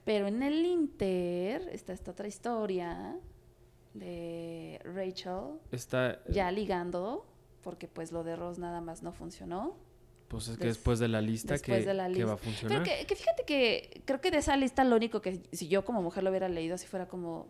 Pero 0.05 0.27
en 0.27 0.43
el 0.43 0.65
Inter 0.67 1.69
está 1.71 1.93
esta 1.93 2.11
otra 2.11 2.27
historia 2.27 3.15
de 3.95 4.81
Rachel 4.83 5.61
Está, 5.71 6.19
ya 6.29 6.51
ligando, 6.51 7.25
porque 7.63 7.87
pues 7.87 8.11
lo 8.11 8.25
de 8.25 8.35
Ross 8.35 8.59
nada 8.59 8.81
más 8.81 9.05
no 9.05 9.13
funcionó. 9.13 9.77
pues 10.27 10.49
es 10.49 10.59
que 10.59 10.65
des- 10.67 10.75
después 10.79 10.99
de 10.99 11.07
la 11.07 11.21
lista, 11.21 11.57
que, 11.61 11.81
de 11.81 11.95
la 11.95 12.11
que 12.11 12.25
va 12.25 12.33
a 12.33 12.37
funcionar. 12.37 12.83
Pero 12.83 12.99
que, 12.99 13.07
que 13.07 13.15
fíjate 13.15 13.45
que 13.45 14.03
creo 14.05 14.21
que 14.21 14.33
de 14.33 14.39
esa 14.39 14.57
lista 14.57 14.83
lo 14.83 14.97
único 14.97 15.21
que 15.23 15.41
si 15.53 15.69
yo 15.69 15.85
como 15.85 16.03
mujer 16.03 16.25
lo 16.25 16.31
hubiera 16.31 16.49
leído, 16.49 16.77
si 16.77 16.89
fuera 16.89 17.07
como 17.07 17.47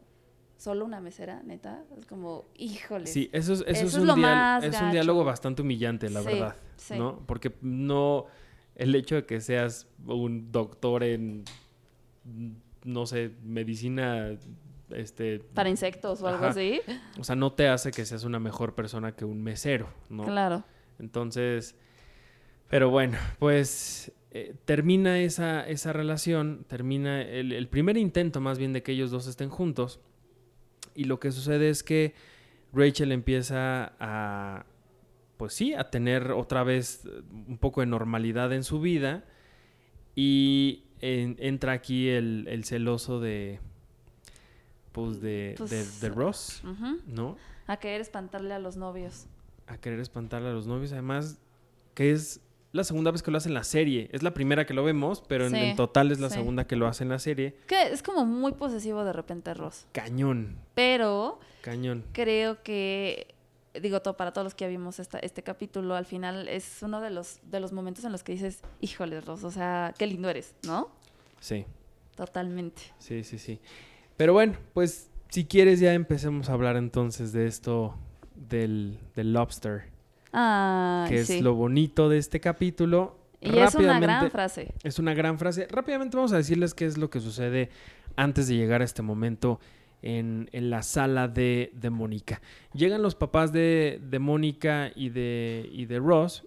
solo 0.56 0.84
una 0.84 1.00
mesera, 1.00 1.42
neta, 1.44 1.84
es 1.98 2.06
como, 2.06 2.46
híjole. 2.56 3.06
Sí, 3.06 3.28
eso 3.32 3.52
es, 3.54 3.60
eso 3.60 3.70
Eso 3.70 3.86
es 3.86 3.94
un, 3.96 4.06
lo 4.06 4.16
más 4.16 4.64
es 4.64 4.80
un 4.80 4.90
diálogo 4.92 5.24
bastante 5.24 5.62
humillante, 5.62 6.08
la 6.10 6.20
Sí, 6.20 6.26
verdad. 6.26 6.56
sí. 6.76 6.94
¿No? 6.98 7.20
Porque 7.26 7.52
no. 7.62 8.26
El 8.76 8.94
hecho 8.94 9.14
de 9.14 9.24
que 9.26 9.40
seas 9.40 9.86
un 10.06 10.50
doctor 10.50 11.04
en. 11.04 11.44
No 12.84 13.06
sé, 13.06 13.32
medicina. 13.42 14.36
Este. 14.90 15.40
Para 15.40 15.68
insectos 15.68 16.22
o 16.22 16.28
algo 16.28 16.46
así. 16.46 16.80
O 17.18 17.24
sea, 17.24 17.36
no 17.36 17.52
te 17.52 17.68
hace 17.68 17.90
que 17.90 18.04
seas 18.04 18.24
una 18.24 18.38
mejor 18.40 18.74
persona 18.74 19.12
que 19.12 19.24
un 19.24 19.42
mesero, 19.42 19.88
¿no? 20.08 20.24
Claro. 20.24 20.64
Entonces. 20.98 21.76
Pero 22.68 22.90
bueno, 22.90 23.18
pues. 23.38 24.10
eh, 24.32 24.54
termina 24.64 25.20
esa, 25.20 25.66
esa 25.68 25.92
relación, 25.92 26.64
termina 26.66 27.22
el, 27.22 27.52
el 27.52 27.68
primer 27.68 27.96
intento 27.96 28.40
más 28.40 28.58
bien 28.58 28.72
de 28.72 28.82
que 28.82 28.92
ellos 28.92 29.10
dos 29.12 29.26
estén 29.28 29.48
juntos. 29.50 30.00
Y 30.94 31.04
lo 31.04 31.18
que 31.20 31.30
sucede 31.32 31.70
es 31.70 31.82
que 31.82 32.14
Rachel 32.72 33.12
empieza 33.12 33.92
a, 34.00 34.64
pues 35.36 35.54
sí, 35.54 35.74
a 35.74 35.90
tener 35.90 36.30
otra 36.32 36.62
vez 36.64 37.04
eh, 37.06 37.22
un 37.48 37.58
poco 37.58 37.80
de 37.80 37.86
normalidad 37.86 38.52
en 38.52 38.64
su 38.64 38.80
vida. 38.80 39.24
Y 40.14 40.84
en- 41.00 41.36
entra 41.40 41.72
aquí 41.72 42.08
el, 42.08 42.46
el 42.48 42.64
celoso 42.64 43.20
de, 43.20 43.60
pues 44.92 45.20
de, 45.20 45.54
Pues, 45.58 45.70
de, 45.70 46.08
de 46.08 46.14
Ross. 46.14 46.62
¿no? 47.06 47.36
A 47.66 47.78
querer 47.78 48.00
espantarle 48.00 48.54
a 48.54 48.58
los 48.58 48.76
novios. 48.76 49.26
A 49.66 49.78
querer 49.78 49.98
espantarle 50.00 50.48
a 50.50 50.52
los 50.52 50.66
novios. 50.66 50.92
Además, 50.92 51.40
que 51.94 52.12
es 52.12 52.40
la 52.74 52.82
segunda 52.82 53.12
vez 53.12 53.22
que 53.22 53.30
lo 53.30 53.38
hace 53.38 53.48
en 53.48 53.54
la 53.54 53.62
serie. 53.62 54.08
Es 54.10 54.24
la 54.24 54.34
primera 54.34 54.66
que 54.66 54.74
lo 54.74 54.82
vemos, 54.82 55.22
pero 55.28 55.46
en, 55.46 55.76
total 55.76 56.10
es 56.10 56.18
la 56.18 56.28
sí. 56.28 56.34
segunda 56.34 56.66
que 56.66 56.74
lo 56.74 56.88
hace 56.88 57.04
en 57.04 57.10
la 57.10 57.20
serie. 57.20 57.54
Que 57.68 57.92
es 57.92 58.02
como 58.02 58.26
muy 58.26 58.50
posesivo 58.50 59.04
de 59.04 59.12
repente 59.12 59.54
Ross. 59.54 59.86
Cañón, 59.92 60.58
Pero 60.74 61.38
cañón. 61.62 62.04
creo 62.10 62.64
que, 62.64 63.32
digo, 63.80 64.02
todo, 64.02 64.16
para 64.16 64.32
todos 64.32 64.44
los 64.44 64.54
que 64.56 64.64
ya 64.64 64.68
vimos 64.68 64.98
esta, 64.98 65.20
este 65.20 65.44
capítulo, 65.44 65.94
al 65.94 66.04
final 66.04 66.48
es 66.48 66.82
uno 66.82 67.00
de 67.00 67.10
los, 67.10 67.38
de 67.48 67.60
los 67.60 67.72
momentos 67.72 68.04
en 68.04 68.10
los 68.10 68.24
que 68.24 68.32
dices, 68.32 68.58
híjole, 68.80 69.20
Ross, 69.20 69.44
o 69.44 69.52
sea, 69.52 69.94
qué 69.96 70.08
lindo 70.08 70.28
eres, 70.28 70.56
¿no? 70.66 70.90
Sí. 71.38 71.66
Totalmente. 72.16 72.82
Sí, 72.98 73.22
sí, 73.22 73.38
sí. 73.38 73.60
Pero 74.16 74.32
bueno, 74.32 74.56
pues 74.72 75.10
si 75.28 75.44
quieres 75.44 75.78
ya 75.78 75.94
empecemos 75.94 76.48
a 76.48 76.54
hablar 76.54 76.76
entonces 76.76 77.32
de 77.32 77.46
esto 77.46 77.94
del, 78.34 78.98
del 79.14 79.32
lobster, 79.32 79.93
Ah, 80.36 81.06
que 81.08 81.24
sí. 81.24 81.34
es 81.34 81.42
lo 81.42 81.54
bonito 81.54 82.08
de 82.08 82.18
este 82.18 82.40
capítulo. 82.40 83.16
Y 83.40 83.56
es 83.58 83.74
una 83.74 84.00
gran 84.00 84.30
frase. 84.30 84.74
Es 84.82 84.98
una 84.98 85.14
gran 85.14 85.38
frase. 85.38 85.68
Rápidamente 85.70 86.16
vamos 86.16 86.32
a 86.32 86.36
decirles 86.36 86.74
qué 86.74 86.86
es 86.86 86.98
lo 86.98 87.08
que 87.08 87.20
sucede 87.20 87.70
antes 88.16 88.48
de 88.48 88.56
llegar 88.56 88.80
a 88.80 88.84
este 88.84 89.02
momento 89.02 89.60
en, 90.02 90.48
en 90.52 90.70
la 90.70 90.82
sala 90.82 91.28
de, 91.28 91.70
de 91.74 91.90
Mónica. 91.90 92.42
Llegan 92.72 93.02
los 93.02 93.14
papás 93.14 93.52
de, 93.52 94.00
de 94.02 94.18
Mónica 94.18 94.90
y 94.94 95.10
de, 95.10 95.68
y 95.72 95.86
de 95.86 95.98
Ross 95.98 96.44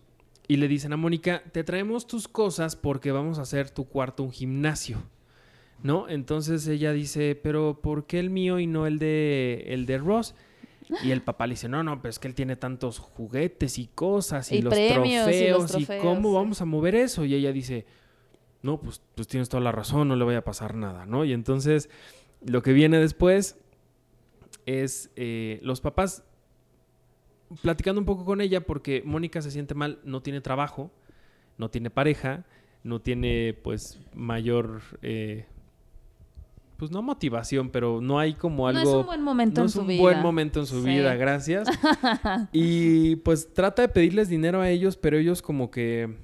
y 0.48 0.58
le 0.58 0.68
dicen 0.68 0.94
a 0.94 0.98
Mónica, 0.98 1.44
te 1.52 1.64
traemos 1.64 2.08
tus 2.08 2.28
cosas 2.28 2.76
porque 2.76 3.12
vamos 3.12 3.40
a 3.40 3.44
hacer 3.44 3.70
tu 3.70 3.86
cuarto 3.86 4.24
un 4.24 4.32
gimnasio. 4.32 4.98
¿No? 5.84 6.10
Entonces 6.10 6.68
ella 6.68 6.92
dice, 6.92 7.40
pero 7.42 7.80
¿por 7.82 8.08
qué 8.08 8.20
el 8.20 8.32
mío 8.32 8.58
y 8.58 8.66
no 8.66 8.88
el 8.88 8.98
de, 8.98 9.66
el 9.68 9.86
de 9.86 10.00
Ross? 10.00 10.34
Y 11.04 11.12
el 11.12 11.22
papá 11.22 11.48
le 11.48 11.54
dice, 11.54 11.68
no, 11.68 11.84
no, 11.84 12.02
pero 12.02 12.10
es 12.10 12.20
que 12.20 12.28
él 12.28 12.36
tiene 12.36 12.56
tantos 12.56 13.00
juguetes 13.00 13.78
y 13.78 13.88
cosas 13.88 14.52
y, 14.52 14.58
Y 14.58 14.62
los, 14.62 14.74
premios 14.74 15.30
y 15.32 15.48
los 15.50 15.68
trofeos, 15.68 16.00
y 16.00 16.02
cómo 16.02 16.30
sí. 16.30 16.36
vamos 16.36 16.62
a 16.62 16.66
mover 16.66 16.96
eso. 16.96 17.26
Y 17.26 17.34
ella 17.34 17.52
dice, 17.52 17.86
no, 18.62 18.80
pues, 18.80 19.02
pues 19.16 19.28
tienes 19.28 19.50
toda 19.50 19.62
la 19.62 19.72
razón, 19.72 20.08
no 20.08 20.16
le 20.16 20.24
vaya 20.24 20.40
a 20.40 20.44
pasar 20.44 20.76
nada, 20.76 21.06
¿no? 21.06 21.26
Y 21.26 21.34
entonces 21.34 21.90
lo 22.46 22.62
que 22.62 22.74
viene 22.74 23.00
después 23.00 23.58
es 24.66 25.12
eh, 25.16 25.60
los 25.62 25.82
papás 25.82 26.24
platicando 27.62 28.00
un 28.00 28.06
poco 28.06 28.26
con 28.26 28.42
ella 28.42 28.62
porque 28.62 29.02
Mónica 29.06 29.42
se 29.42 29.52
siente 29.52 29.74
mal, 29.74 30.00
no 30.04 30.22
tiene 30.22 30.42
trabajo, 30.42 30.92
no 31.58 31.70
tiene 31.70 31.90
pareja, 31.90 32.46
no 32.84 33.02
tiene 33.02 33.58
pues 33.64 34.00
mayor, 34.14 34.82
eh, 35.02 35.46
pues 36.78 36.92
no 36.92 37.02
motivación, 37.02 37.70
pero 37.70 38.02
no 38.02 38.20
hay 38.20 38.34
como 38.34 38.68
algo... 38.68 38.82
no 38.84 38.90
es 38.90 38.96
un 38.96 39.06
buen 39.06 39.22
momento 39.24 39.62
no 39.62 39.64
en 39.64 39.68
es 39.68 39.74
su 39.74 39.82
un 39.82 39.88
vida. 39.88 40.02
buen 40.02 40.22
momento 40.22 40.60
en 40.60 40.66
su 40.68 40.82
Sí. 40.84 40.88
vida, 40.90 41.16
gracias. 41.16 41.68
y 42.54 43.18
pues 43.18 43.52
trata 43.54 43.82
de 43.82 43.90
pedirles 43.90 44.30
dinero 44.30 44.62
a 44.62 44.70
ellos, 44.70 44.96
pero 44.98 45.18
ellos 45.18 45.42
como 45.42 45.72
que 45.72 46.16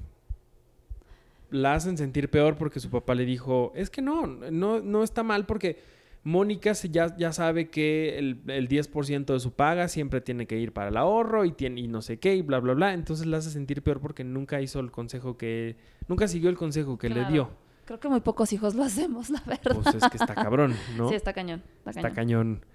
la 1.50 1.74
hacen 1.76 1.98
sentir 1.98 2.30
peor 2.30 2.56
porque 2.56 2.80
su 2.80 2.90
papá 2.90 3.16
le 3.16 3.26
dijo, 3.26 3.72
es 3.76 3.90
que 3.90 4.02
no, 4.02 4.26
no, 4.28 4.80
no 4.80 5.04
está 5.04 5.24
mal 5.24 5.46
porque 5.46 5.80
Mónica 6.24 6.72
ya, 6.74 7.16
ya 7.18 7.34
sabe 7.34 7.70
que 7.70 8.18
el, 8.18 8.40
el 8.48 8.70
10% 8.70 9.26
de 9.26 9.40
su 9.40 9.52
paga 9.52 9.88
siempre 9.88 10.22
tiene 10.22 10.48
que 10.48 10.58
ir 10.58 10.72
para 10.72 10.90
el 10.90 10.98
ahorro 10.98 11.46
y, 11.46 11.52
tiene, 11.52 11.82
y 11.82 11.88
no 11.88 12.02
sé 12.02 12.18
qué 12.18 12.36
y 12.36 12.42
bla, 12.42 12.60
bla, 12.60 12.74
bla. 12.74 12.94
Entonces 12.94 13.26
la 13.26 13.38
hace 13.38 13.52
sentir 13.52 13.82
peor 13.84 14.00
porque 14.00 14.24
nunca 14.24 14.62
hizo 14.62 14.80
el 14.80 14.90
consejo 14.90 15.38
que, 15.38 15.76
nunca 16.08 16.28
siguió 16.28 16.50
el 16.50 16.58
consejo 16.58 16.98
que 16.98 17.10
le 17.10 17.26
dio. 17.26 17.50
Creo 17.86 18.00
que 18.00 18.08
muy 18.10 18.22
pocos 18.22 18.54
hijos 18.54 18.76
lo 18.76 18.84
hacemos, 18.84 19.30
la 19.30 19.42
verdad. 19.46 19.76
Pues 19.84 19.96
es 19.96 20.10
que 20.10 20.18
está 20.18 20.36
cabrón, 20.36 20.76
¿no? 20.98 21.10
Sí, 21.10 21.16
está 21.16 21.34
cañón. 21.34 21.62
Está 21.80 21.90
está 21.92 22.02
cañón. 22.12 22.14
cañón 22.60 22.66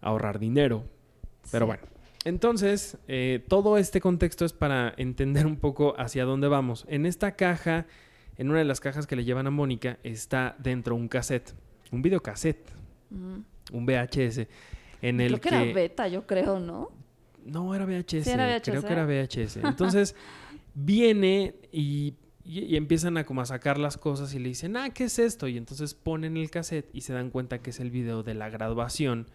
ahorrar 0.00 0.38
dinero. 0.38 0.84
Pero 1.50 1.64
Sí. 1.64 1.68
bueno, 1.68 1.82
entonces 2.24 2.98
eh, 3.08 3.44
todo 3.48 3.78
este 3.78 4.00
contexto 4.00 4.44
es 4.44 4.52
para 4.52 4.94
entender 4.96 5.46
un 5.46 5.56
poco 5.56 5.94
hacia 5.98 6.24
dónde 6.24 6.48
vamos. 6.48 6.84
En 6.88 7.06
esta 7.06 7.32
caja, 7.36 7.86
en 8.36 8.50
una 8.50 8.58
de 8.58 8.64
las 8.64 8.80
cajas 8.80 9.06
que 9.06 9.16
le 9.16 9.24
llevan 9.24 9.46
a 9.46 9.50
Mónica, 9.50 9.98
está 10.02 10.54
dentro 10.58 10.94
un 10.94 11.08
cassette, 11.08 11.52
un 11.92 12.02
videocassette, 12.02 12.68
un 13.72 13.86
VHS, 13.86 14.46
en 15.02 15.20
el 15.20 15.40
Creo 15.40 15.40
que, 15.40 15.48
era 15.48 15.72
beta, 15.74 16.08
yo 16.08 16.26
creo, 16.26 16.58
¿no? 16.58 16.90
no, 17.44 17.74
era 17.74 17.84
VHS. 17.86 18.24
Sí, 18.24 18.30
era 18.30 18.60
Creo 18.60 18.80
VHS. 18.80 18.86
que 18.86 18.92
era 18.92 19.06
VHS. 19.06 19.56
Entonces, 19.64 20.16
viene 20.74 21.54
y, 21.72 22.14
y- 22.46 22.60
y 22.64 22.76
empiezan 22.76 23.16
a 23.16 23.24
como 23.24 23.40
a 23.40 23.46
sacar 23.46 23.76
las 23.78 23.96
cosas 23.98 24.32
y 24.34 24.38
le 24.38 24.48
dicen, 24.48 24.76
ah, 24.76 24.90
¿qué 24.90 25.04
es 25.04 25.18
esto? 25.18 25.48
Y 25.48 25.56
entonces 25.56 25.94
ponen 25.94 26.36
el 26.36 26.50
cassette 26.50 26.88
y 26.94 27.00
se 27.02 27.12
dan 27.12 27.30
cuenta 27.30 27.58
que 27.60 27.70
es 27.70 27.80
el 27.80 27.90
video 27.90 28.22
de 28.22 28.34
la 28.34 28.48
graduación 28.50 29.26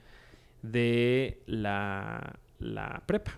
de 0.61 1.41
la, 1.45 2.39
la 2.59 3.03
prepa, 3.05 3.37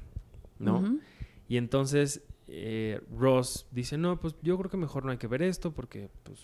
¿no? 0.60 1.00
Y 1.48 1.58
entonces 1.58 2.22
eh, 2.48 3.02
Ross 3.18 3.66
dice, 3.72 3.98
no, 3.98 4.20
pues 4.20 4.36
yo 4.42 4.58
creo 4.58 4.70
que 4.70 4.78
mejor 4.78 5.06
no 5.06 5.12
hay 5.12 5.18
que 5.18 5.28
ver 5.28 5.42
esto 5.42 5.72
porque, 5.74 6.10
pues... 6.24 6.40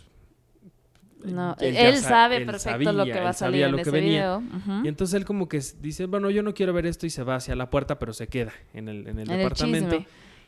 No, 1.26 1.54
él 1.60 1.98
sabe 1.98 2.38
él 2.38 2.46
perfecto 2.46 2.94
lo 2.94 3.04
que 3.04 3.20
va 3.20 3.30
a 3.32 3.34
salir 3.34 3.64
en 3.66 3.74
lo 3.74 3.78
que 3.84 3.90
venía. 3.92 4.38
video. 4.38 4.84
Y 4.86 4.88
entonces 4.88 5.16
él 5.16 5.26
como 5.26 5.50
que 5.50 5.62
dice, 5.82 6.06
bueno, 6.06 6.30
yo 6.30 6.44
no 6.44 6.54
quiero 6.54 6.72
ver 6.72 6.86
esto 6.86 7.06
y 7.06 7.10
se 7.10 7.24
va 7.24 7.36
hacia 7.36 7.56
la 7.58 7.70
puerta, 7.70 8.00
pero 8.00 8.14
se 8.14 8.28
queda 8.28 8.54
en 8.74 8.88
el, 8.88 9.00
en 9.06 9.20
el 9.20 9.28
En 9.28 9.32
el 9.32 9.38
departamento. 9.40 10.06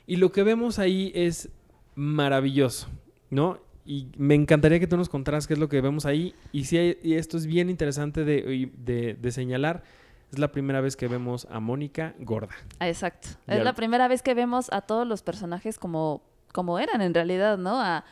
y 0.07 0.15
lo 0.15 0.31
que 0.31 0.43
vemos 0.43 0.79
ahí 0.79 1.11
es 1.13 1.49
maravilloso, 1.95 2.87
¿no? 3.29 3.59
Y 3.85 4.07
me 4.17 4.35
encantaría 4.35 4.79
que 4.79 4.87
tú 4.87 4.95
nos 4.97 5.09
contaras 5.09 5.47
qué 5.47 5.53
es 5.53 5.59
lo 5.59 5.67
que 5.69 5.81
vemos 5.81 6.05
ahí. 6.05 6.35
Y, 6.51 6.65
si 6.65 6.77
hay- 6.77 6.97
y 7.03 7.15
esto 7.15 7.37
es 7.37 7.45
bien 7.47 7.69
interesante 7.69 8.23
de, 8.23 8.71
de- 8.77 9.15
de 9.15 9.31
señalar. 9.31 9.83
Es 10.31 10.39
la 10.39 10.51
primera 10.51 10.79
vez 10.79 10.95
que 10.95 11.07
vemos 11.09 11.45
a 11.51 11.59
Mónica 11.59 12.13
gorda. 12.19 12.55
Ah, 12.79 12.87
Exacto. 12.87 13.29
Y 13.47 13.51
Es 13.53 13.57
al- 13.57 13.65
la 13.65 13.73
primera 13.73 14.07
vez 14.07 14.21
que 14.21 14.33
vemos 14.33 14.71
a 14.71 14.81
todos 14.81 15.05
los 15.05 15.23
personajes 15.23 15.77
como, 15.77 16.21
como 16.53 16.79
eran 16.79 17.01
en 17.01 17.13
realidad, 17.13 17.57
¿no? 17.57 17.81
A, 17.81 18.05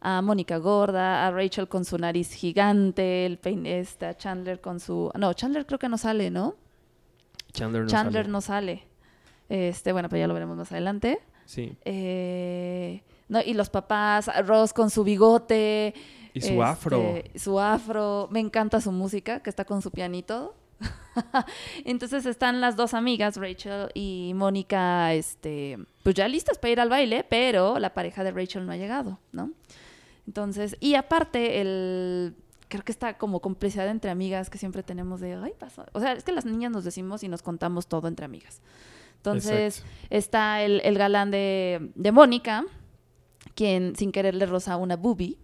a 0.00 0.22
Mónica 0.22 0.56
gorda, 0.56 1.24
a 1.26 1.30
Rachel 1.30 1.68
con 1.68 1.84
su 1.84 1.98
nariz 1.98 2.32
gigante, 2.32 3.24
el 3.26 3.38
pein, 3.38 3.64
este, 3.66 4.06
a 4.06 4.16
Chandler 4.16 4.60
con 4.60 4.80
su... 4.80 5.12
No, 5.16 5.32
Chandler 5.34 5.64
creo 5.66 5.78
que 5.78 5.88
no 5.88 5.98
sale, 5.98 6.30
¿no? 6.30 6.56
Chandler 7.52 7.82
no 7.82 7.88
Chandler 7.88 8.24
sale. 8.24 8.32
no 8.32 8.40
sale. 8.40 8.82
Este, 9.48 9.92
bueno, 9.92 10.08
pues 10.08 10.18
ya 10.18 10.26
lo 10.26 10.34
veremos 10.34 10.56
más 10.56 10.72
adelante. 10.72 11.20
Sí. 11.44 11.76
Eh, 11.84 13.02
no, 13.32 13.40
y 13.40 13.54
los 13.54 13.70
papás, 13.70 14.30
Ross 14.46 14.74
con 14.74 14.90
su 14.90 15.04
bigote. 15.04 15.94
Y 16.34 16.42
su 16.42 16.48
este, 16.48 16.62
afro. 16.62 17.14
Su 17.34 17.58
afro. 17.58 18.28
Me 18.30 18.40
encanta 18.40 18.78
su 18.82 18.92
música, 18.92 19.40
que 19.40 19.48
está 19.48 19.64
con 19.64 19.80
su 19.80 19.90
pianito. 19.90 20.54
Entonces 21.86 22.26
están 22.26 22.60
las 22.60 22.76
dos 22.76 22.92
amigas, 22.92 23.38
Rachel 23.38 23.88
y 23.94 24.32
Mónica, 24.34 25.14
este, 25.14 25.78
pues 26.02 26.14
ya 26.14 26.28
listas 26.28 26.58
para 26.58 26.72
ir 26.72 26.80
al 26.80 26.90
baile, 26.90 27.24
pero 27.26 27.78
la 27.78 27.94
pareja 27.94 28.22
de 28.22 28.32
Rachel 28.32 28.66
no 28.66 28.72
ha 28.72 28.76
llegado, 28.76 29.18
¿no? 29.32 29.50
Entonces, 30.26 30.76
y 30.78 30.94
aparte, 30.94 31.62
el 31.62 32.34
creo 32.68 32.84
que 32.84 32.92
está 32.92 33.16
como 33.16 33.40
complicidad 33.40 33.88
entre 33.88 34.10
amigas 34.10 34.50
que 34.50 34.58
siempre 34.58 34.82
tenemos 34.82 35.20
de, 35.20 35.36
ay, 35.36 35.52
pasó. 35.58 35.86
O 35.92 36.00
sea, 36.00 36.12
es 36.12 36.22
que 36.24 36.32
las 36.32 36.44
niñas 36.44 36.70
nos 36.70 36.84
decimos 36.84 37.22
y 37.22 37.28
nos 37.28 37.40
contamos 37.40 37.86
todo 37.86 38.08
entre 38.08 38.26
amigas. 38.26 38.60
Entonces, 39.16 39.78
Exacto. 39.78 40.06
está 40.10 40.62
el, 40.62 40.82
el 40.84 40.98
galán 40.98 41.30
de, 41.30 41.92
de 41.94 42.12
Mónica, 42.12 42.66
quien 43.54 43.96
sin 43.96 44.12
querer 44.12 44.34
le 44.34 44.46
roza 44.46 44.76
una 44.76 44.96
boobie. 44.96 45.38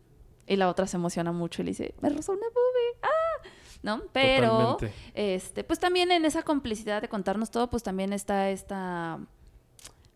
Y 0.47 0.57
la 0.57 0.69
otra 0.69 0.87
se 0.87 0.97
emociona 0.97 1.31
mucho 1.31 1.61
y 1.61 1.67
le 1.67 1.71
dice, 1.73 1.95
me 2.01 2.09
rozó 2.09 2.33
una 2.33 2.47
boobie, 2.47 2.99
¡ah! 3.03 3.49
¿No? 3.83 4.03
Pero, 4.13 4.77
Totalmente. 4.77 4.93
este, 5.15 5.63
pues 5.63 5.79
también 5.79 6.11
en 6.11 6.25
esa 6.25 6.43
complicidad 6.43 7.03
de 7.03 7.09
contarnos 7.09 7.51
todo, 7.51 7.69
pues 7.69 7.83
también 7.83 8.13
está 8.13 8.51
esta 8.51 9.21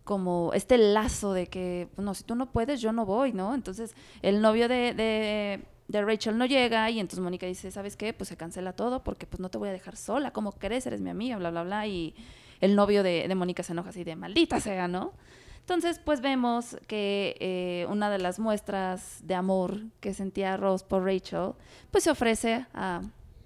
como 0.04 0.50
este 0.52 0.78
lazo 0.78 1.32
de 1.32 1.46
que, 1.46 1.88
no, 1.96 2.14
si 2.14 2.24
tú 2.24 2.34
no 2.34 2.50
puedes, 2.50 2.80
yo 2.80 2.92
no 2.92 3.06
voy, 3.06 3.32
¿no? 3.32 3.54
Entonces, 3.54 3.94
el 4.20 4.40
novio 4.40 4.68
de, 4.68 4.94
de, 4.94 5.60
de 5.86 6.02
Rachel 6.02 6.38
no 6.38 6.46
llega 6.46 6.90
y 6.90 6.98
entonces 6.98 7.22
Mónica 7.22 7.46
dice, 7.46 7.70
¿sabes 7.70 7.96
qué? 7.96 8.12
Pues 8.12 8.28
se 8.28 8.36
cancela 8.36 8.72
todo 8.72 9.04
porque 9.04 9.26
pues 9.26 9.38
no 9.38 9.48
te 9.48 9.58
voy 9.58 9.68
a 9.68 9.72
dejar 9.72 9.96
sola, 9.96 10.32
¿cómo 10.32 10.52
crees? 10.52 10.86
Eres 10.86 11.00
mi 11.00 11.10
amiga, 11.10 11.36
bla, 11.36 11.50
bla, 11.50 11.62
bla. 11.62 11.86
Y 11.86 12.16
el 12.60 12.74
novio 12.74 13.02
de, 13.02 13.28
de 13.28 13.34
Mónica 13.34 13.62
se 13.62 13.72
enoja 13.72 13.90
así 13.90 14.02
de, 14.02 14.16
maldita 14.16 14.60
sea, 14.60 14.88
¿no? 14.88 15.12
Entonces, 15.62 16.00
pues 16.04 16.20
vemos 16.20 16.76
que 16.88 17.36
eh, 17.40 17.86
una 17.88 18.10
de 18.10 18.18
las 18.18 18.38
muestras 18.40 19.20
de 19.24 19.34
amor 19.34 19.78
que 20.00 20.12
sentía 20.12 20.56
Rose 20.56 20.84
por 20.86 21.04
Rachel, 21.04 21.52
pues 21.90 22.04
se 22.04 22.10
ofrece 22.10 22.66
a 22.74 23.00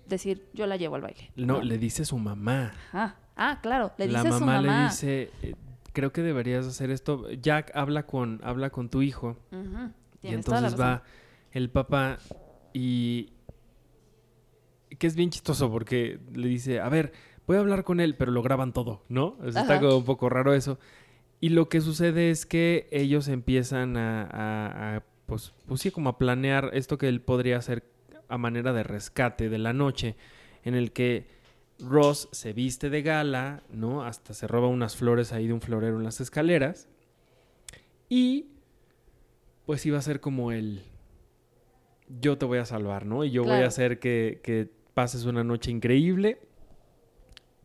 decir, 0.08 0.48
yo 0.54 0.66
la 0.66 0.76
llevo 0.76 0.96
al 0.96 1.02
baile. 1.02 1.30
No, 1.36 1.60
le 1.60 1.76
dice 1.78 2.04
su 2.04 2.18
mamá. 2.18 2.72
Ajá. 2.88 3.16
Ah, 3.36 3.58
claro, 3.60 3.92
le 3.98 4.08
la 4.08 4.20
dice 4.22 4.30
mamá, 4.30 4.38
su 4.38 4.44
mamá. 4.46 4.78
le 4.78 4.84
dice, 4.84 5.30
eh, 5.42 5.54
creo 5.92 6.10
que 6.10 6.22
deberías 6.22 6.66
hacer 6.66 6.90
esto. 6.90 7.30
Jack 7.32 7.70
habla 7.74 8.06
con, 8.06 8.40
habla 8.42 8.70
con 8.70 8.88
tu 8.88 9.02
hijo. 9.02 9.36
Ujú, 9.52 9.92
Y 10.22 10.28
la 10.28 10.34
entonces 10.34 10.80
va 10.80 11.02
el 11.52 11.70
papá 11.70 12.18
y... 12.72 13.32
Que 14.98 15.06
es 15.06 15.16
bien 15.16 15.28
chistoso 15.28 15.70
porque 15.70 16.18
le 16.32 16.48
dice, 16.48 16.80
a 16.80 16.88
ver, 16.88 17.12
voy 17.46 17.58
a 17.58 17.60
hablar 17.60 17.84
con 17.84 18.00
él, 18.00 18.16
pero 18.16 18.32
lo 18.32 18.42
graban 18.42 18.72
todo, 18.72 19.02
¿no? 19.10 19.36
O 19.42 19.52
sea, 19.52 19.62
está 19.62 19.80
como 19.80 19.98
un 19.98 20.04
poco 20.04 20.30
raro 20.30 20.54
eso. 20.54 20.78
Y 21.40 21.50
lo 21.50 21.68
que 21.68 21.80
sucede 21.80 22.30
es 22.30 22.46
que 22.46 22.88
ellos 22.90 23.28
empiezan 23.28 23.96
a, 23.96 24.22
a- 24.22 24.96
a, 24.96 25.02
pues, 25.26 25.52
pues 25.66 25.80
sí, 25.80 25.90
como 25.90 26.08
a 26.10 26.18
planear 26.18 26.70
esto 26.72 26.98
que 26.98 27.08
él 27.08 27.20
podría 27.20 27.58
hacer 27.58 27.84
a 28.28 28.38
manera 28.38 28.72
de 28.72 28.82
rescate 28.82 29.48
de 29.48 29.58
la 29.58 29.72
noche, 29.72 30.16
en 30.64 30.74
el 30.74 30.92
que 30.92 31.26
Ross 31.78 32.28
se 32.32 32.52
viste 32.52 32.88
de 32.90 33.02
gala, 33.02 33.62
¿no? 33.70 34.02
Hasta 34.02 34.32
se 34.34 34.46
roba 34.46 34.68
unas 34.68 34.96
flores 34.96 35.32
ahí 35.32 35.46
de 35.46 35.52
un 35.52 35.60
florero 35.60 35.98
en 35.98 36.04
las 36.04 36.20
escaleras. 36.20 36.88
Y 38.08 38.46
pues 39.66 39.84
iba 39.84 39.98
a 39.98 40.02
ser 40.02 40.20
como 40.20 40.52
el 40.52 40.82
yo 42.20 42.38
te 42.38 42.46
voy 42.46 42.58
a 42.58 42.64
salvar, 42.64 43.04
¿no? 43.04 43.24
Y 43.24 43.30
yo 43.32 43.42
voy 43.42 43.50
a 43.64 43.66
hacer 43.66 43.98
que, 43.98 44.40
que 44.42 44.70
pases 44.94 45.24
una 45.24 45.44
noche 45.44 45.70
increíble. 45.70 46.38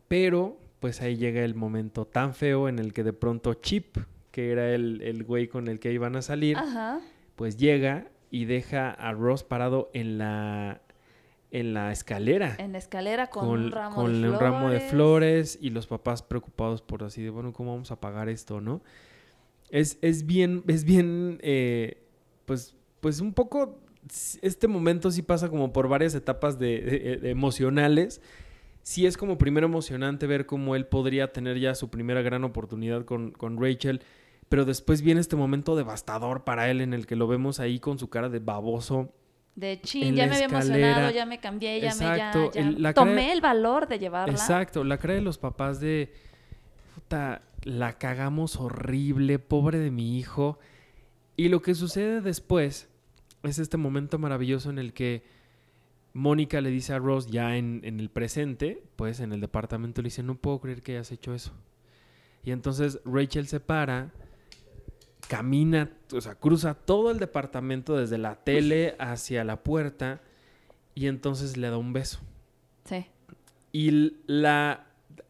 Pero 0.08 0.58
pues 0.82 1.00
ahí 1.00 1.16
llega 1.16 1.42
el 1.44 1.54
momento 1.54 2.04
tan 2.04 2.34
feo 2.34 2.68
en 2.68 2.78
el 2.78 2.92
que 2.92 3.02
de 3.04 3.14
pronto 3.14 3.54
Chip, 3.54 3.96
que 4.30 4.50
era 4.52 4.74
el, 4.74 5.00
el 5.00 5.24
güey 5.24 5.48
con 5.48 5.68
el 5.68 5.78
que 5.80 5.92
iban 5.92 6.16
a 6.16 6.20
salir, 6.22 6.58
Ajá. 6.58 7.00
pues 7.36 7.56
llega 7.56 8.08
y 8.30 8.44
deja 8.44 8.90
a 8.90 9.12
Ross 9.12 9.44
parado 9.44 9.90
en 9.94 10.18
la, 10.18 10.82
en 11.52 11.72
la 11.72 11.92
escalera 11.92 12.56
En 12.58 12.72
la 12.72 12.78
escalera 12.78 13.28
con, 13.30 13.48
un 13.48 13.70
ramo 13.70 13.94
con 13.96 14.12
de 14.12 14.28
un 14.28 14.36
flores. 14.36 14.40
ramo 14.40 14.70
de 14.70 14.80
flores 14.80 15.58
y 15.60 15.70
los 15.70 15.86
papás 15.86 16.22
preocupados 16.22 16.82
por 16.82 17.04
así 17.04 17.22
de, 17.22 17.30
bueno, 17.30 17.52
¿cómo 17.52 17.72
vamos 17.72 17.90
a 17.92 18.00
pagar 18.00 18.28
esto, 18.28 18.60
no? 18.60 18.82
Es, 19.70 19.98
es 20.02 20.26
bien, 20.26 20.64
es 20.66 20.84
bien, 20.84 21.38
eh, 21.42 22.02
pues, 22.44 22.74
pues 23.00 23.20
un 23.20 23.32
poco, 23.32 23.78
este 24.42 24.66
momento 24.68 25.10
sí 25.10 25.22
pasa 25.22 25.48
como 25.48 25.72
por 25.72 25.88
varias 25.88 26.14
etapas 26.14 26.58
de, 26.58 26.80
de- 26.80 27.16
de 27.18 27.30
emocionales. 27.30 28.20
Sí 28.82 29.06
es 29.06 29.16
como 29.16 29.38
primero 29.38 29.66
emocionante 29.66 30.26
ver 30.26 30.46
cómo 30.46 30.74
él 30.74 30.86
podría 30.86 31.32
tener 31.32 31.58
ya 31.58 31.74
su 31.74 31.88
primera 31.90 32.20
gran 32.22 32.42
oportunidad 32.44 33.04
con, 33.04 33.30
con 33.30 33.60
Rachel, 33.62 34.02
pero 34.48 34.64
después 34.64 35.02
viene 35.02 35.20
este 35.20 35.36
momento 35.36 35.76
devastador 35.76 36.44
para 36.44 36.68
él 36.70 36.80
en 36.80 36.92
el 36.92 37.06
que 37.06 37.16
lo 37.16 37.26
vemos 37.28 37.60
ahí 37.60 37.78
con 37.78 37.98
su 37.98 38.08
cara 38.10 38.28
de 38.28 38.38
baboso, 38.40 39.12
De 39.54 39.80
chin, 39.82 40.14
ya 40.16 40.26
me 40.26 40.34
había 40.34 40.46
emocionado, 40.46 41.10
ya 41.10 41.26
me 41.26 41.38
cambié, 41.38 41.80
ya 41.80 41.88
Exacto, 41.90 42.38
me 42.38 42.46
ya, 42.46 42.52
ya 42.52 42.60
el- 42.60 42.82
la 42.82 42.92
cara 42.94 43.06
tomé 43.10 43.26
de- 43.26 43.32
el 43.32 43.40
valor 43.40 43.86
de 43.86 43.98
llevarla. 43.98 44.32
Exacto, 44.32 44.82
la 44.82 44.98
cara 44.98 45.14
de 45.14 45.20
los 45.20 45.38
papás 45.38 45.78
de 45.78 46.12
puta, 46.94 47.42
la 47.64 47.92
cagamos 47.98 48.56
horrible, 48.56 49.38
pobre 49.38 49.78
de 49.78 49.90
mi 49.90 50.18
hijo. 50.18 50.58
Y 51.36 51.48
lo 51.48 51.62
que 51.62 51.74
sucede 51.74 52.20
después 52.20 52.88
es 53.42 53.58
este 53.58 53.76
momento 53.76 54.18
maravilloso 54.18 54.70
en 54.70 54.78
el 54.78 54.92
que 54.92 55.22
Mónica 56.14 56.60
le 56.60 56.70
dice 56.70 56.92
a 56.92 56.98
Ross 56.98 57.26
ya 57.28 57.56
en, 57.56 57.80
en 57.84 58.00
el 58.00 58.10
presente, 58.10 58.82
pues 58.96 59.20
en 59.20 59.32
el 59.32 59.40
departamento 59.40 60.02
le 60.02 60.06
dice, 60.06 60.22
no 60.22 60.34
puedo 60.36 60.60
creer 60.60 60.82
que 60.82 60.92
hayas 60.92 61.12
hecho 61.12 61.34
eso. 61.34 61.52
Y 62.44 62.50
entonces 62.50 63.00
Rachel 63.04 63.46
se 63.46 63.60
para, 63.60 64.12
camina, 65.28 65.90
o 66.12 66.20
sea, 66.20 66.34
cruza 66.34 66.74
todo 66.74 67.10
el 67.10 67.18
departamento 67.18 67.96
desde 67.96 68.18
la 68.18 68.36
tele 68.36 68.96
hacia 68.98 69.44
la 69.44 69.62
puerta 69.62 70.20
y 70.94 71.06
entonces 71.06 71.56
le 71.56 71.70
da 71.70 71.78
un 71.78 71.92
beso. 71.92 72.20
Sí. 72.84 73.06
Y 73.72 74.16
la. 74.26 74.86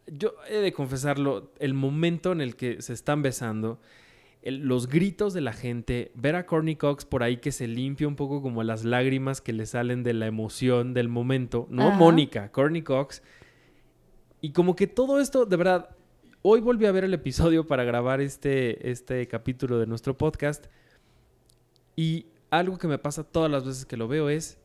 Yo 0.07 0.35
he 0.49 0.57
de 0.57 0.73
confesarlo, 0.73 1.53
el 1.59 1.75
momento 1.75 2.33
en 2.33 2.41
el 2.41 2.57
que 2.57 2.83
se 2.83 2.93
están 2.93 3.23
besando, 3.23 3.81
el- 4.43 4.61
los 4.67 4.89
gritos 4.89 5.33
de 5.35 5.41
la 5.41 5.53
gente, 5.53 6.11
ver 6.15 6.37
a 6.37 6.47
Courtney 6.47 6.77
Cox 6.77 7.05
por 7.05 7.23
ahí 7.23 7.37
que 7.39 7.53
se 7.53 7.69
limpia 7.69 8.09
un 8.09 8.17
poco 8.17 8.43
como 8.43 8.63
las 8.63 8.85
lágrimas 8.85 9.41
que 9.41 9.53
le 9.53 9.67
salen 9.67 10.03
de 10.03 10.15
la 10.15 10.27
emoción 10.27 10.95
del 10.95 11.09
momento, 11.09 11.67
no 11.71 11.89
Ajá. 11.89 11.97
Mónica, 11.97 12.51
Courtney 12.53 12.83
Cox. 12.83 13.23
Y 14.41 14.51
como 14.53 14.75
que 14.75 14.87
todo 14.89 15.21
esto, 15.21 15.47
de 15.47 15.57
verdad, 15.57 15.91
hoy 16.43 16.61
volví 16.61 16.87
a 16.87 16.93
ver 16.93 17.05
el 17.05 17.15
episodio 17.15 17.67
para 17.67 17.85
grabar 17.85 18.21
este, 18.21 18.91
este 18.91 19.27
capítulo 19.29 19.79
de 19.79 19.87
nuestro 19.87 20.19
podcast. 20.19 20.67
Y 21.95 22.27
algo 22.51 22.79
que 22.79 22.89
me 22.89 22.99
pasa 22.99 23.23
todas 23.25 23.51
las 23.51 23.65
veces 23.65 23.87
que 23.87 23.97
lo 23.97 24.09
veo 24.09 24.29
es, 24.29 24.59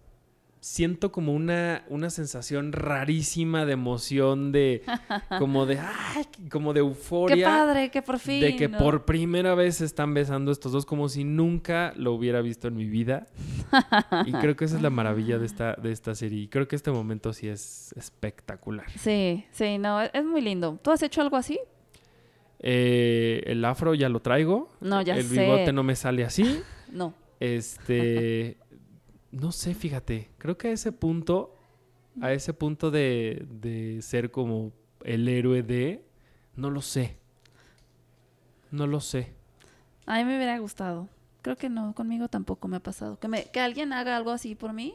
siento 0.68 1.12
como 1.12 1.34
una, 1.34 1.86
una 1.88 2.10
sensación 2.10 2.74
rarísima 2.74 3.66
de 3.66 3.74
emoción, 3.74 4.52
de 4.52 4.84
como 5.40 5.66
de, 5.66 5.80
ay, 5.80 6.26
como 6.52 6.74
de 6.74 6.82
euforia. 6.82 7.36
Qué 7.36 7.44
padre, 7.44 7.90
que 7.90 8.02
por 8.02 8.20
fin. 8.20 8.42
De 8.42 8.56
que 8.56 8.68
¿no? 8.68 8.78
por 8.78 9.06
primera 9.06 9.56
vez 9.56 9.78
se 9.78 9.86
están 9.86 10.14
besando 10.14 10.52
estos 10.52 10.74
dos 10.74 10.86
como 10.86 11.08
si 11.08 11.24
nunca 11.24 11.94
lo 11.96 12.14
hubiera 12.14 12.42
visto 12.42 12.68
en 12.68 12.76
mi 12.76 12.86
vida. 12.86 13.28
Y 14.26 14.34
creo 14.34 14.56
que 14.56 14.66
esa 14.66 14.76
es 14.76 14.82
la 14.82 14.90
maravilla 14.90 15.40
de 15.40 15.46
esta, 15.46 15.74
de 15.76 15.92
esta 15.92 16.14
serie. 16.16 16.44
Y 16.44 16.48
creo 16.50 16.68
que 16.68 16.76
este 16.76 16.92
momento 16.92 17.32
sí 17.32 17.48
es 17.48 17.94
espectacular. 17.94 18.90
Sí, 18.98 19.46
sí, 19.52 19.78
no, 19.78 20.02
es, 20.02 20.26
muy 20.26 20.42
lindo. 20.42 20.80
¿Tú 20.84 20.92
has 20.92 21.02
hecho 21.02 21.22
algo 21.22 21.38
así? 21.38 21.60
Eh, 22.60 23.42
el 23.46 23.64
afro 23.64 23.96
ya 23.96 24.10
lo 24.10 24.20
traigo. 24.20 24.70
No, 24.82 25.02
ya 25.02 25.16
el 25.16 25.24
sé. 25.24 25.40
bigote 25.40 25.72
no 25.72 25.84
me 25.84 25.96
sale 25.96 26.26
así. 26.26 26.62
No. 26.90 27.14
Este, 27.42 28.56
no 29.40 29.52
sé, 29.52 29.74
fíjate, 29.74 30.30
creo 30.38 30.58
que 30.58 30.70
a 30.70 30.72
ese 30.72 30.92
punto, 30.92 31.56
a 32.22 32.32
ese 32.34 32.54
punto 32.54 32.92
de, 32.92 33.46
de 33.50 34.02
ser 34.02 34.32
como 34.32 34.74
el 35.04 35.28
héroe 35.28 35.64
de, 35.64 36.04
no 36.56 36.70
lo 36.70 36.82
sé, 36.82 37.18
no 38.72 38.88
lo 38.88 39.00
sé. 39.00 39.34
A 40.06 40.18
mí 40.18 40.26
me 40.26 40.38
hubiera 40.38 40.58
gustado. 40.60 41.10
Creo 41.42 41.56
que 41.56 41.70
no, 41.70 41.94
conmigo 41.94 42.28
tampoco 42.28 42.68
me 42.68 42.78
ha 42.78 42.82
pasado. 42.82 43.20
Que, 43.20 43.28
me, 43.28 43.46
que 43.46 43.60
alguien 43.60 43.94
haga 43.94 44.18
algo 44.18 44.32
así 44.32 44.56
por 44.56 44.74
mí. 44.74 44.94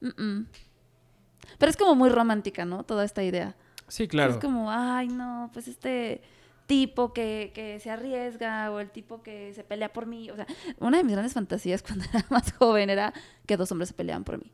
Pero 0.00 1.70
es 1.70 1.76
como 1.76 1.94
muy 1.94 2.10
romántica, 2.10 2.64
¿no? 2.64 2.84
Toda 2.84 3.04
esta 3.04 3.22
idea. 3.22 3.56
Sí, 3.88 4.08
claro. 4.08 4.32
Es 4.32 4.38
como, 4.38 4.70
ay, 4.70 5.08
no, 5.08 5.50
pues 5.52 5.68
este 5.68 6.22
tipo 6.70 7.12
que, 7.12 7.50
que 7.52 7.80
se 7.80 7.90
arriesga 7.90 8.70
o 8.70 8.78
el 8.78 8.90
tipo 8.90 9.24
que 9.24 9.52
se 9.54 9.64
pelea 9.64 9.92
por 9.92 10.06
mí. 10.06 10.30
O 10.30 10.36
sea, 10.36 10.46
una 10.78 10.98
de 10.98 11.02
mis 11.02 11.14
grandes 11.14 11.32
fantasías 11.32 11.82
cuando 11.86 12.04
era 12.04 12.24
más 12.30 12.52
joven 12.52 12.90
era 12.90 13.12
que 13.44 13.56
dos 13.56 13.72
hombres 13.72 13.88
se 13.88 13.94
peleaban 13.94 14.22
por 14.22 14.38
mí. 14.38 14.52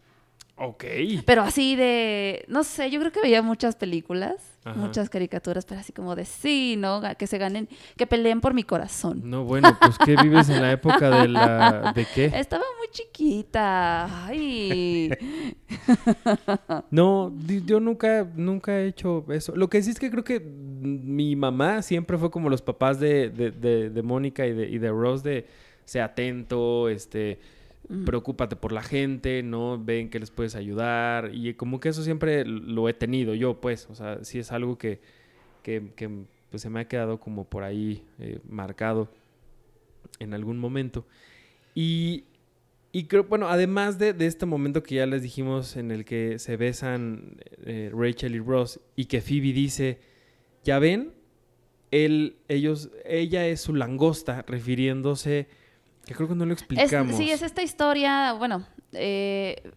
Ok. 0.59 0.85
Pero 1.27 1.43
así 1.43 1.77
de, 1.77 2.47
no 2.49 2.65
sé, 2.65 2.91
yo 2.91 2.99
creo 2.99 3.13
que 3.13 3.21
veía 3.21 3.43
muchas 3.43 3.77
películas, 3.77 4.37
Ajá. 4.65 4.75
muchas 4.81 5.11
caricaturas, 5.11 5.67
pero 5.67 5.81
así 5.83 5.93
como 5.93 6.17
de 6.17 6.25
sí, 6.25 6.77
¿no? 6.79 7.03
Que 7.19 7.27
se 7.27 7.37
ganen, 7.37 7.69
que 7.99 8.07
peleen 8.07 8.41
por 8.41 8.55
mi 8.55 8.63
corazón. 8.63 9.21
No, 9.25 9.45
bueno, 9.45 9.77
pues 9.79 9.99
¿qué 10.03 10.17
vives 10.17 10.49
en 10.49 10.63
la 10.63 10.73
época 10.73 11.11
de 11.11 11.29
la... 11.29 11.93
¿De 11.95 12.07
qué? 12.15 12.25
Estaba 12.35 12.65
muy 12.79 12.89
chiquita. 12.91 14.27
Ay. 14.27 15.11
No, 16.91 17.33
yo 17.67 17.81
nunca, 17.81 18.27
nunca 18.35 18.79
he 18.81 18.87
hecho 18.89 19.25
eso. 19.31 19.55
Lo 19.57 19.69
que 19.69 19.83
sí 19.83 19.91
es 19.91 19.99
que 19.99 20.11
creo 20.11 20.25
que 20.25 20.41
mi 20.41 21.37
mamá 21.37 21.83
siempre 21.83 22.17
fue 22.19 22.31
como 22.31 22.49
los 22.49 22.63
papás 22.63 22.99
de, 23.01 23.29
de, 23.31 23.51
de- 23.51 23.91
de 23.91 24.03
Mónica 24.03 24.47
y 24.47 24.53
de, 24.53 24.69
y 24.69 24.79
de 24.79 24.89
Rose 24.91 25.29
de 25.29 25.47
sea 25.85 26.07
atento, 26.07 26.89
este, 26.89 27.39
Preocúpate 28.05 28.57
por 28.57 28.73
la 28.73 28.83
gente, 28.83 29.43
¿no? 29.45 29.83
Ven 29.83 30.11
que 30.11 30.19
les 30.19 30.31
puedes 30.31 30.57
ayudar. 30.57 31.31
Y 31.33 31.55
como 31.55 31.79
que 31.79 31.91
eso 31.91 32.03
siempre 32.03 32.45
lo 32.45 32.89
he 32.89 32.95
tenido 32.95 33.35
yo, 33.35 33.61
pues. 33.61 33.89
O 33.91 33.95
sea, 33.95 34.25
sí 34.25 34.41
es 34.41 34.51
algo 34.51 34.77
que, 34.77 35.01
que, 35.63 35.93
que, 35.95 36.11
pues, 36.51 36.63
se 36.63 36.71
me 36.71 36.81
ha 36.81 36.89
quedado 36.89 37.21
como 37.21 37.45
por 37.45 37.63
ahí 37.63 38.03
eh, 38.19 38.41
marcado 38.49 39.09
en 40.19 40.35
algún 40.35 40.59
momento. 40.59 41.07
Y, 41.75 42.25
y 42.91 43.05
creo, 43.05 43.25
bueno, 43.25 43.49
además 43.49 43.99
de, 43.99 44.13
de 44.15 44.27
este 44.27 44.47
momento 44.47 44.83
que 44.83 44.97
ya 44.97 45.07
les 45.07 45.23
dijimos 45.23 45.77
en 45.77 45.91
el 45.91 46.05
que 46.05 46.39
se 46.39 46.57
besan 46.57 47.37
eh, 47.65 47.91
Rachel 47.93 48.35
y 48.35 48.41
Ross 48.41 48.81
y 48.97 49.05
que 49.05 49.21
Phoebe 49.21 49.53
dice, 49.53 50.01
ya 50.65 50.79
ven, 50.79 51.13
él, 51.91 52.37
ellos, 52.49 52.91
ella 53.05 53.47
es 53.47 53.61
su 53.61 53.75
langosta, 53.75 54.45
refiriéndose, 54.49 55.47
que 56.07 56.15
creo 56.15 56.29
que 56.29 56.35
no 56.35 56.47
lo 56.47 56.55
Es- 56.55 56.61
explicamos. 56.63 57.17
sí, 57.17 57.31
es 57.31 57.43
esta 57.43 57.63
historia, 57.63 58.33
bueno, 58.33 58.65
eh, 58.93 59.71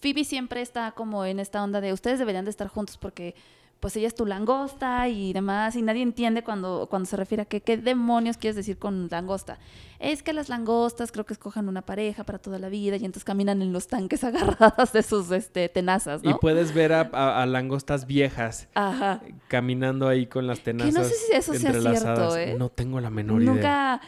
Phoebe 0.00 0.24
siempre 0.24 0.62
está 0.62 0.92
como 0.92 1.24
en 1.24 1.40
esta 1.40 1.62
onda 1.62 1.80
de 1.80 1.92
ustedes 1.92 2.18
deberían 2.18 2.44
de 2.44 2.50
estar 2.50 2.68
juntos 2.68 2.96
porque 2.96 3.34
pues 3.80 3.94
ella 3.96 4.06
es 4.08 4.14
tu 4.14 4.24
langosta 4.24 5.08
y 5.10 5.34
demás, 5.34 5.76
y 5.76 5.82
nadie 5.82 6.00
entiende 6.00 6.42
cuando, 6.42 6.86
cuando 6.88 7.04
se 7.06 7.18
refiere 7.18 7.42
a 7.42 7.44
que, 7.44 7.60
qué 7.60 7.76
demonios 7.76 8.38
quieres 8.38 8.56
decir 8.56 8.78
con 8.78 9.08
langosta. 9.10 9.58
Es 9.98 10.22
que 10.22 10.32
las 10.32 10.48
langostas 10.48 11.12
creo 11.12 11.26
que 11.26 11.34
escojan 11.34 11.68
una 11.68 11.82
pareja 11.82 12.24
para 12.24 12.38
toda 12.38 12.58
la 12.58 12.70
vida 12.70 12.96
y 12.96 13.00
entonces 13.04 13.24
caminan 13.24 13.60
en 13.60 13.74
los 13.74 13.86
tanques 13.88 14.24
agarradas 14.24 14.94
de 14.94 15.02
sus 15.02 15.30
este, 15.32 15.68
tenazas, 15.68 16.22
Y 16.24 16.28
¿no? 16.28 16.38
puedes 16.40 16.72
ver 16.72 16.94
a, 16.94 17.10
a- 17.12 17.42
a 17.42 17.46
langostas 17.46 18.06
viejas 18.06 18.68
Ajá. 18.74 19.20
caminando 19.48 20.08
ahí 20.08 20.26
con 20.28 20.46
las 20.46 20.60
tenazas 20.60 20.94
no 20.94 21.04
sé 21.04 21.14
si 21.14 21.32
eso 21.34 21.52
sea 21.52 21.74
cierto, 21.74 22.36
¿eh? 22.38 22.54
No 22.58 22.70
tengo 22.70 23.00
la 23.02 23.10
menor 23.10 23.42
idea. 23.42 23.52
Nunca, 23.52 24.00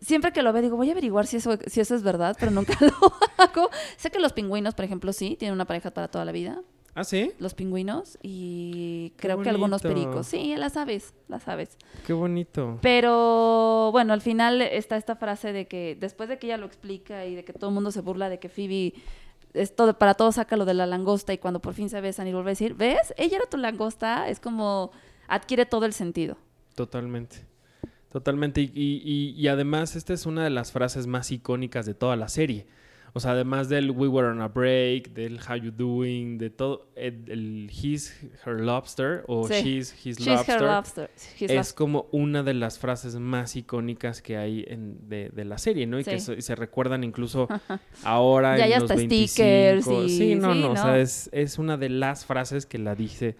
siempre 0.00 0.32
que 0.32 0.42
lo 0.42 0.52
veo 0.52 0.62
digo, 0.62 0.76
voy 0.76 0.88
a 0.88 0.92
averiguar 0.92 1.26
si 1.26 1.36
eso, 1.36 1.58
si 1.66 1.80
eso 1.80 1.94
es 1.94 2.02
verdad, 2.02 2.36
pero 2.38 2.50
nunca 2.52 2.74
lo 2.80 3.12
hago. 3.36 3.70
Sé 3.96 4.10
que 4.10 4.18
los 4.18 4.32
pingüinos, 4.32 4.74
por 4.74 4.84
ejemplo, 4.84 5.12
sí, 5.12 5.36
tienen 5.38 5.54
una 5.54 5.66
pareja 5.66 5.90
para 5.90 6.08
toda 6.08 6.24
la 6.24 6.32
vida. 6.32 6.62
¿Ah, 6.94 7.04
sí? 7.04 7.30
Los 7.38 7.54
pingüinos 7.54 8.18
y 8.22 9.10
Qué 9.10 9.28
creo 9.28 9.40
que 9.40 9.50
algunos 9.50 9.82
pericos. 9.82 10.26
Sí, 10.26 10.56
las 10.56 10.76
aves, 10.76 11.14
las 11.28 11.46
aves. 11.46 11.76
Qué 12.04 12.12
bonito. 12.12 12.80
Pero 12.82 13.90
bueno, 13.92 14.12
al 14.12 14.20
final 14.20 14.60
está 14.62 14.96
esta 14.96 15.14
frase 15.14 15.52
de 15.52 15.68
que 15.68 15.96
después 16.00 16.28
de 16.28 16.38
que 16.40 16.48
ella 16.48 16.56
lo 16.56 16.66
explica 16.66 17.24
y 17.24 17.36
de 17.36 17.44
que 17.44 17.52
todo 17.52 17.70
el 17.70 17.74
mundo 17.74 17.92
se 17.92 18.00
burla 18.00 18.28
de 18.28 18.40
que 18.40 18.48
Phoebe 18.48 18.94
es 19.54 19.76
todo, 19.76 19.96
para 19.96 20.14
todo 20.14 20.32
saca 20.32 20.56
lo 20.56 20.64
de 20.64 20.74
la 20.74 20.86
langosta 20.86 21.32
y 21.32 21.38
cuando 21.38 21.60
por 21.60 21.74
fin 21.74 21.88
se 21.88 22.00
besan 22.00 22.26
y 22.26 22.32
vuelve 22.32 22.50
a 22.50 22.52
decir, 22.52 22.74
¿ves? 22.74 23.14
Ella 23.16 23.36
era 23.36 23.46
tu 23.46 23.58
langosta, 23.58 24.28
es 24.28 24.40
como 24.40 24.90
adquiere 25.28 25.66
todo 25.66 25.84
el 25.84 25.92
sentido. 25.92 26.36
Totalmente. 26.74 27.46
Totalmente. 28.10 28.60
Y, 28.62 28.72
y- 29.36 29.48
además, 29.48 29.94
esta 29.96 30.14
es 30.14 30.24
una 30.26 30.44
de 30.44 30.50
las 30.50 30.72
frases 30.72 31.06
más 31.06 31.30
icónicas 31.30 31.84
de 31.86 31.94
toda 31.94 32.16
la 32.16 32.28
serie. 32.28 32.66
O 33.14 33.20
sea, 33.20 33.32
además 33.32 33.68
del 33.70 33.90
We 33.90 34.06
were 34.06 34.28
on 34.28 34.40
a 34.42 34.48
break, 34.48 35.12
del 35.14 35.40
How 35.40 35.56
you 35.56 35.70
doing, 35.72 36.36
de 36.38 36.50
todo, 36.50 36.88
el, 36.94 37.24
el 37.28 37.70
He's 37.70 38.14
her 38.46 38.60
lobster 38.60 39.24
o 39.26 39.48
Sí. 39.48 39.54
She's 39.54 39.92
his 40.06 40.18
She's 40.18 40.26
lobster. 40.26 40.54
her 40.56 40.62
lobster. 40.62 41.10
Es 41.40 41.72
como 41.72 42.06
una 42.12 42.42
de 42.42 42.52
las 42.54 42.78
frases 42.78 43.16
más 43.16 43.56
icónicas 43.56 44.20
que 44.22 44.36
hay 44.36 44.64
en, 44.68 45.08
de, 45.08 45.30
de 45.30 45.44
la 45.46 45.56
serie, 45.58 45.86
¿no? 45.86 45.98
Y 45.98 46.04
que 46.04 46.20
se, 46.20 46.40
se 46.42 46.54
recuerdan 46.54 47.02
incluso 47.02 47.48
ahora 48.04 48.56
Ya 48.58 48.66
en 48.66 48.72
hay 48.74 48.80
los 48.80 48.90
hasta 48.90 48.94
25. 48.96 49.28
stickers 49.32 49.86
y- 49.86 50.08
Sí, 50.16 50.34
no, 50.34 50.52
sí, 50.54 50.60
no, 50.60 50.70
o 50.70 50.74
¿no? 50.74 50.82
sea, 50.82 50.98
es, 51.00 51.30
es 51.32 51.58
una 51.58 51.76
de 51.78 51.88
las 51.88 52.24
frases 52.26 52.66
que 52.66 52.78
la 52.78 52.94
dice, 52.94 53.36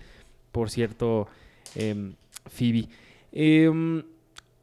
por 0.51 0.71
cierto, 0.71 1.29
em, 1.75 2.15
Phoebe. 2.47 2.89
Em, 3.33 4.03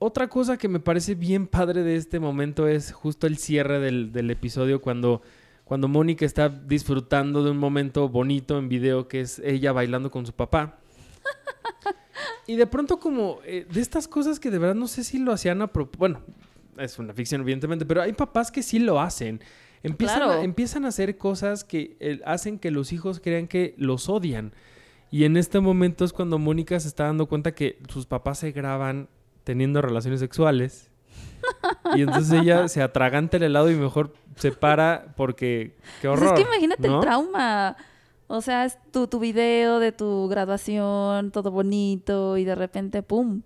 otra 0.06 0.28
cosa 0.28 0.58
que 0.58 0.68
me 0.68 0.80
parece 0.80 1.15
bien 1.15 1.48
padre 1.48 1.84
de 1.84 1.96
este 1.96 2.20
momento 2.20 2.68
es 2.68 2.91
justo 2.91 3.28
el 3.28 3.38
cierre 3.38 3.80
del, 3.80 4.12
del 4.12 4.30
episodio 4.30 4.82
cuando, 4.82 5.22
cuando 5.63 5.88
Mónica 5.88 6.26
está 6.26 6.50
disfrutando 6.50 7.44
de 7.44 7.52
un 7.52 7.58
momento 7.58 8.08
bonito 8.08 8.58
en 8.58 8.70
video 8.70 9.08
que 9.08 9.22
es 9.22 9.39
ella 9.39 9.72
bailando 9.72 10.12
con 10.12 10.26
su 10.26 10.34
papá. 10.34 10.78
Y 12.48 12.56
de 12.56 12.68
pronto 12.68 13.00
como 13.00 13.39
eh, 13.44 13.65
de 13.72 13.82
estas 13.82 14.08
cosas 14.08 14.39
que 14.39 14.52
de 14.52 14.60
verdad 14.60 14.76
no 14.76 14.88
sé 14.88 15.04
si 15.04 15.18
lo 15.18 15.32
hacían 15.32 15.63
a 15.63 15.68
propósito. 15.68 15.98
Bueno, 15.98 16.22
es 16.78 17.00
una 17.00 17.13
ficción 17.13 17.41
evidentemente, 17.41 17.86
pero 17.86 18.04
hay 18.04 18.13
papás 18.13 18.52
que 18.52 18.62
sí 18.62 18.78
lo 18.78 19.02
hacen. 19.02 19.41
Empiezan, 19.82 20.18
Claro. 20.18 20.32
a, 20.34 20.44
empiezan 20.44 20.86
a 20.86 20.89
hacer 20.89 21.18
cosas 21.18 21.63
que 21.63 21.98
eh, 22.00 22.22
hacen 22.24 22.60
que 22.60 22.70
los 22.70 22.94
hijos 22.94 23.20
crean 23.20 23.48
que 23.48 23.74
los 23.78 24.10
odian. 24.10 24.54
Y 25.10 25.24
en 25.24 25.38
este 25.38 25.60
momento 25.60 26.06
es 26.06 26.13
cuando 26.13 26.38
Mónica 26.38 26.80
se 26.80 26.88
está 26.88 27.06
dando 27.06 27.26
cuenta 27.26 27.54
que 27.54 27.80
sus 27.89 28.06
papás 28.06 28.39
se 28.39 28.52
graban 28.52 29.10
teniendo 29.46 29.82
relaciones 29.82 30.20
sexuales. 30.20 30.92
Y 31.96 32.02
entonces 32.02 32.42
ella 32.42 32.68
se 32.68 32.82
atraganta 32.82 33.38
el 33.38 33.44
helado 33.44 33.72
y 33.72 33.76
mejor 33.76 34.14
se 34.36 34.52
para 34.52 35.14
porque 35.16 35.78
qué 36.02 36.10
Pues 36.10 36.20
horror. 36.20 36.34
es 36.38 36.44
que 36.44 36.48
imagínate 36.50 36.88
¿no? 36.90 36.96
el 36.96 37.02
trauma. 37.02 37.78
O 38.28 38.42
sea, 38.42 38.66
es 38.66 38.78
tu, 38.92 39.08
tu 39.08 39.20
video 39.20 39.80
de 39.80 39.92
tu 39.92 40.28
graduación, 40.28 41.30
todo 41.32 41.52
bonito, 41.52 42.38
y 42.38 42.44
de 42.44 42.56
repente, 42.56 43.04
¡pum! 43.04 43.44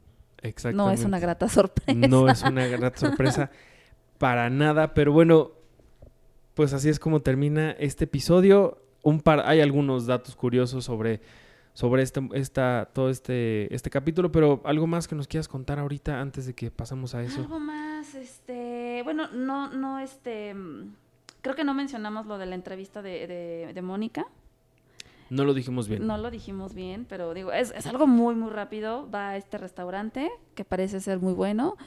No 0.74 0.90
es 0.90 1.04
una 1.04 1.20
grata 1.20 1.50
sorpresa. 1.50 2.08
No 2.08 2.30
es 2.30 2.42
una 2.44 2.66
gran 2.66 2.98
sorpresa 2.98 3.52
para 4.18 4.50
nada, 4.50 4.94
pero 4.94 5.12
bueno, 5.12 5.52
pues 6.54 6.72
así 6.72 6.88
es 6.88 6.98
como 6.98 7.20
termina 7.22 7.72
este 7.72 8.06
episodio. 8.06 8.82
Un 9.04 9.20
par, 9.20 9.44
hay 9.46 9.60
algunos 9.60 10.06
datos 10.06 10.36
curiosos 10.38 10.86
sobre, 10.86 11.20
sobre 11.80 12.04
este, 12.04 12.20
esta, 12.34 12.89
todo 12.92 13.10
este, 13.10 13.74
este 13.74 13.89
capítulo, 13.89 14.34
pero 14.34 14.62
algo 14.65 14.86
más 14.86 15.08
que 15.08 15.15
nos 15.15 15.30
quieras 15.30 15.48
contar 15.48 15.80
ahorita 15.80 16.20
antes 16.20 16.46
de 16.46 16.54
que 16.54 16.72
pasamos 16.72 17.15
a 17.15 17.24
eso. 17.24 17.39
Algo 17.39 17.58
más, 17.58 18.15
este, 18.15 19.00
bueno, 19.06 19.30
no, 19.30 19.72
no, 19.72 19.98
este, 20.00 20.54
creo 21.42 21.56
que 21.56 21.63
no 21.63 21.74
mencionamos 21.74 22.26
lo 22.26 22.38
de 22.38 22.48
la 22.48 22.56
entrevista 22.56 23.02
de, 23.02 23.28
de, 23.28 23.72
de 23.74 23.82
Mónica. 23.82 24.28
No 25.30 25.46
lo 25.46 25.54
dijimos 25.54 25.88
bien. 25.88 26.06
No 26.06 26.18
lo 26.18 26.30
dijimos 26.32 26.74
bien, 26.74 27.06
pero 27.08 27.34
digo, 27.34 27.54
es, 27.54 27.72
es 27.72 27.88
algo 27.88 28.08
muy, 28.08 28.36
muy 28.36 28.50
rápido. 28.50 29.10
Va 29.10 29.30
a 29.30 29.38
este 29.38 29.58
restaurante 29.58 30.30
que 30.56 30.65
parece 30.65 31.00
ser 31.00 31.20
muy 31.20 31.32
bueno 31.32 31.78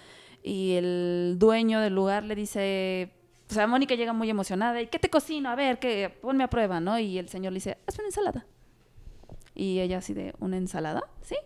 y 0.43 0.73
el 0.73 1.37
dueño 1.39 1.81
del 1.83 1.95
lugar 1.95 2.25
le 2.25 2.35
dice, 2.35 3.13
o 3.51 3.53
sea, 3.53 3.67
Mónica 3.67 3.95
llega 3.95 4.15
muy 4.15 4.31
emocionada 4.31 4.81
y 4.81 4.87
¿qué 4.87 4.99
te 4.99 5.11
cocino? 5.11 5.51
A 5.51 5.55
ver, 5.55 5.79
que 5.79 6.17
ponme 6.23 6.45
a 6.45 6.49
prueba, 6.49 6.81
¿no? 6.81 6.99
Y 6.99 7.19
el 7.19 7.29
señor 7.29 7.53
le 7.53 7.59
dice, 7.59 7.77
haz 7.87 7.99
una 7.99 8.09
ensalada. 8.09 8.47
Y 9.55 9.81
ella 9.81 9.99
así 9.99 10.15
de, 10.15 10.35
¿una 10.41 10.57
ensalada? 10.57 11.03
Sí. 11.23 11.37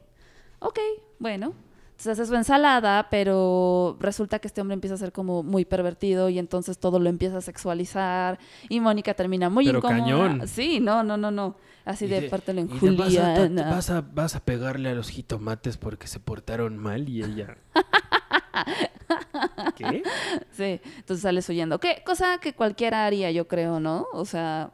Ok, 0.60 0.78
bueno. 1.18 1.52
Entonces 1.90 2.12
hace 2.18 2.26
su 2.26 2.34
ensalada, 2.34 3.08
pero 3.10 3.96
resulta 4.00 4.38
que 4.38 4.48
este 4.48 4.60
hombre 4.60 4.74
empieza 4.74 4.96
a 4.96 4.98
ser 4.98 5.12
como 5.12 5.42
muy 5.42 5.64
pervertido 5.64 6.28
y 6.28 6.38
entonces 6.38 6.78
todo 6.78 6.98
lo 6.98 7.08
empieza 7.08 7.38
a 7.38 7.40
sexualizar 7.40 8.38
y 8.68 8.80
Mónica 8.80 9.14
termina 9.14 9.48
muy 9.48 9.64
Pero 9.64 9.78
incómoda. 9.78 9.98
cañón. 10.00 10.46
Sí, 10.46 10.78
no, 10.78 11.02
no, 11.02 11.16
no, 11.16 11.30
no. 11.30 11.56
Así 11.86 12.06
de 12.06 12.16
Dice, 12.16 12.28
pártelo 12.30 12.60
en 12.60 12.68
Juliana. 12.68 13.70
vas, 13.70 13.88
a, 13.88 14.02
vas 14.02 14.36
a 14.36 14.40
pegarle 14.44 14.90
a 14.90 14.94
los 14.94 15.08
jitomates 15.08 15.78
porque 15.78 16.06
se 16.06 16.20
portaron 16.20 16.76
mal 16.76 17.08
y 17.08 17.24
ella... 17.24 17.56
¿Qué? 19.76 20.02
Sí, 20.50 20.80
entonces 20.96 21.22
sales 21.22 21.48
huyendo. 21.48 21.78
¿Qué? 21.80 22.02
Cosa 22.04 22.38
que 22.38 22.54
cualquiera 22.54 23.06
haría, 23.06 23.30
yo 23.30 23.46
creo, 23.48 23.80
¿no? 23.80 24.06
O 24.12 24.24
sea, 24.24 24.70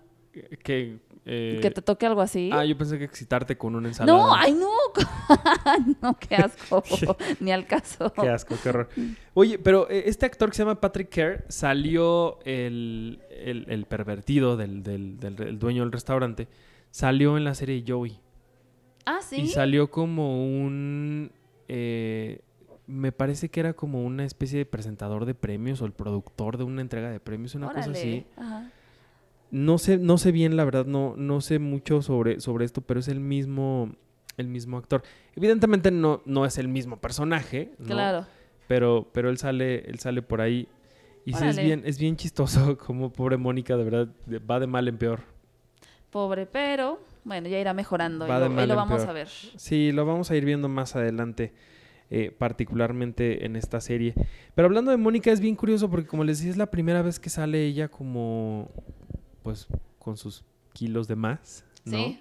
Que, 0.64 0.99
eh, 1.25 1.59
que 1.63 1.71
te 1.71 1.83
toque 1.83 2.05
algo 2.07 2.21
así. 2.21 2.51
Ah, 2.53 2.65
yo 2.65 2.77
pensé 2.77 2.99
que 2.99 3.05
excitarte 3.05 3.57
con 3.57 3.75
una 3.77 3.89
ensalada. 3.89 4.19
no, 4.19 4.35
ay, 4.35 4.53
no. 4.55 4.71
no, 6.03 6.19
qué 6.19 6.35
asco. 6.37 6.83
Ni 7.41 7.53
al 7.53 7.67
caso. 7.67 8.13
Qué 8.13 8.29
asco, 8.29 8.57
qué 8.63 8.69
horror. 8.71 8.89
Oye, 9.35 9.59
pero 9.59 9.89
eh, 9.91 10.05
este 10.07 10.27
actor 10.27 10.51
que 10.51 10.57
se 10.57 10.63
llama 10.65 10.81
Patrick 10.81 11.09
Kerr 11.09 11.45
salió 11.49 12.39
el, 12.45 13.21
el- 13.31 13.67
el 13.69 13.85
pervertido 13.87 14.57
del, 14.57 14.83
del- 14.83 15.19
del- 15.19 15.37
del 15.37 15.59
dueño 15.59 15.83
del 15.83 15.93
restaurante. 15.93 16.49
Salió 16.91 17.37
en 17.37 17.45
la 17.45 17.55
serie 17.55 17.85
Joey. 17.87 18.19
Ah, 19.07 19.21
sí. 19.23 19.43
Y 19.43 19.49
salió 19.49 19.91
como 19.91 20.45
un. 20.45 21.33
eh, 21.69 22.41
me 22.87 23.13
parece 23.13 23.49
que 23.49 23.61
era 23.61 23.73
como 23.75 24.03
una 24.05 24.25
especie 24.25 24.59
de 24.59 24.67
presentador 24.67 25.25
de 25.25 25.35
premios 25.35 25.81
o 25.81 25.87
el 25.87 25.93
productor 25.93 26.59
de 26.59 26.65
una 26.65 26.83
entrega 26.83 27.11
de 27.11 27.21
premios, 27.21 27.55
una 27.55 27.69
cosa 27.69 27.91
así. 27.93 28.27
Ajá. 28.37 28.71
No 29.53 29.77
sé, 29.77 29.99
no 29.99 30.17
sé 30.17 30.33
bien, 30.33 30.57
la 30.57 30.65
verdad, 30.65 30.87
no, 30.87 31.15
no 31.17 31.43
sé 31.43 31.59
mucho 31.59 32.01
sobre, 32.01 32.41
sobre 32.41 32.65
esto, 32.65 32.81
pero 32.81 33.01
es 33.01 33.09
el 33.09 33.21
mismo, 33.21 33.95
el 34.38 34.49
mismo 34.49 34.79
actor. 34.79 35.03
Evidentemente 35.37 35.91
no, 35.91 36.23
no 36.25 36.47
es 36.47 36.57
el 36.57 36.69
mismo 36.69 36.97
personaje, 36.97 37.71
¿no? 37.79 37.87
Claro. 37.87 38.27
pero, 38.67 39.07
pero 39.12 39.29
él 39.29 39.37
sale, 39.37 39.81
él 39.88 39.99
sale 39.99 40.23
por 40.23 40.41
ahí. 40.41 40.67
Y 41.27 41.35
sí 41.35 41.45
es 41.45 41.57
bien, 41.59 41.83
es 41.85 41.99
bien 41.99 42.17
chistoso 42.17 42.79
como 42.87 43.12
pobre 43.12 43.37
Mónica, 43.37 43.77
de 43.77 43.85
verdad, 43.85 44.09
va 44.51 44.59
de 44.59 44.67
mal 44.67 44.88
en 44.88 44.97
peor. 44.97 45.21
Pobre, 46.11 46.47
pero 46.47 46.99
bueno, 47.25 47.47
ya 47.49 47.59
irá 47.61 47.75
mejorando 47.75 48.27
Va 48.27 48.38
y 48.38 48.43
de 48.43 48.49
lo, 48.49 48.55
y 48.62 48.67
lo 48.67 48.73
en 48.73 48.77
vamos 48.77 48.97
peor. 49.03 49.11
a 49.11 49.12
ver. 49.12 49.29
Sí, 49.29 49.93
lo 49.93 50.07
vamos 50.07 50.31
a 50.31 50.37
ir 50.37 50.47
viendo 50.47 50.69
más 50.71 50.97
adelante, 50.97 51.53
eh, 52.11 52.35
particularmente 52.37 53.45
en 53.45 53.57
esta 53.57 53.83
serie. 53.83 54.15
Pero 54.55 54.65
hablando 54.67 54.91
de 54.91 54.97
Mónica, 54.97 55.31
es 55.31 55.41
bien 55.41 55.57
curioso 55.57 55.91
porque, 55.91 56.07
como 56.07 56.25
les 56.25 56.38
decía, 56.38 56.51
es 56.53 56.57
la 56.57 56.71
primera 56.71 57.03
vez 57.03 57.21
que 57.21 57.29
sale 57.31 57.65
ella 57.65 57.88
como, 57.88 58.71
pues, 59.43 59.67
con 59.99 60.17
sus 60.17 60.45
kilos 60.73 61.09
de 61.09 61.17
más, 61.17 61.65
¿no? 61.85 61.97
Sí. 61.99 62.21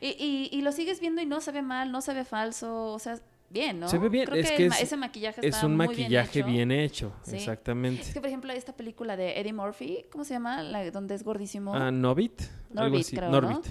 Y, 0.00 0.08
y, 0.08 0.48
y 0.52 0.62
lo 0.62 0.72
sigues 0.72 1.00
viendo 1.00 1.22
y 1.22 1.26
no 1.26 1.40
se 1.40 1.52
ve 1.52 1.62
mal, 1.62 1.92
no 1.92 2.00
se 2.00 2.12
ve 2.14 2.24
falso, 2.24 2.86
o 2.92 2.98
sea, 2.98 3.20
bien, 3.50 3.78
¿no? 3.80 3.88
Se 3.88 3.98
ve 3.98 4.08
bien, 4.08 4.24
Creo 4.26 4.40
es 4.42 4.50
que, 4.50 4.68
ma- 4.68 4.76
ese 4.78 4.96
maquillaje 4.96 5.46
Es 5.46 5.62
un 5.62 5.76
muy 5.76 5.86
maquillaje 5.88 6.42
bien 6.42 6.68
bien 6.68 6.72
hecho. 6.72 7.12
Sí. 7.22 7.36
exactamente. 7.36 8.02
Es 8.02 8.12
que, 8.12 8.20
por 8.20 8.28
ejemplo, 8.28 8.52
esta 8.52 8.74
película 8.74 9.16
de 9.16 9.38
Eddie 9.38 9.52
Murphy, 9.52 10.04
¿cómo 10.10 10.24
se 10.24 10.34
llama? 10.34 10.62
La 10.62 10.90
donde 10.90 11.14
es 11.14 11.22
gordísimo. 11.22 11.74
Ah, 11.74 11.90
Norbit, 11.90 12.40
así. 12.74 13.16
creo, 13.16 13.30
¿no? 13.30 13.40
Norbit. 13.42 13.66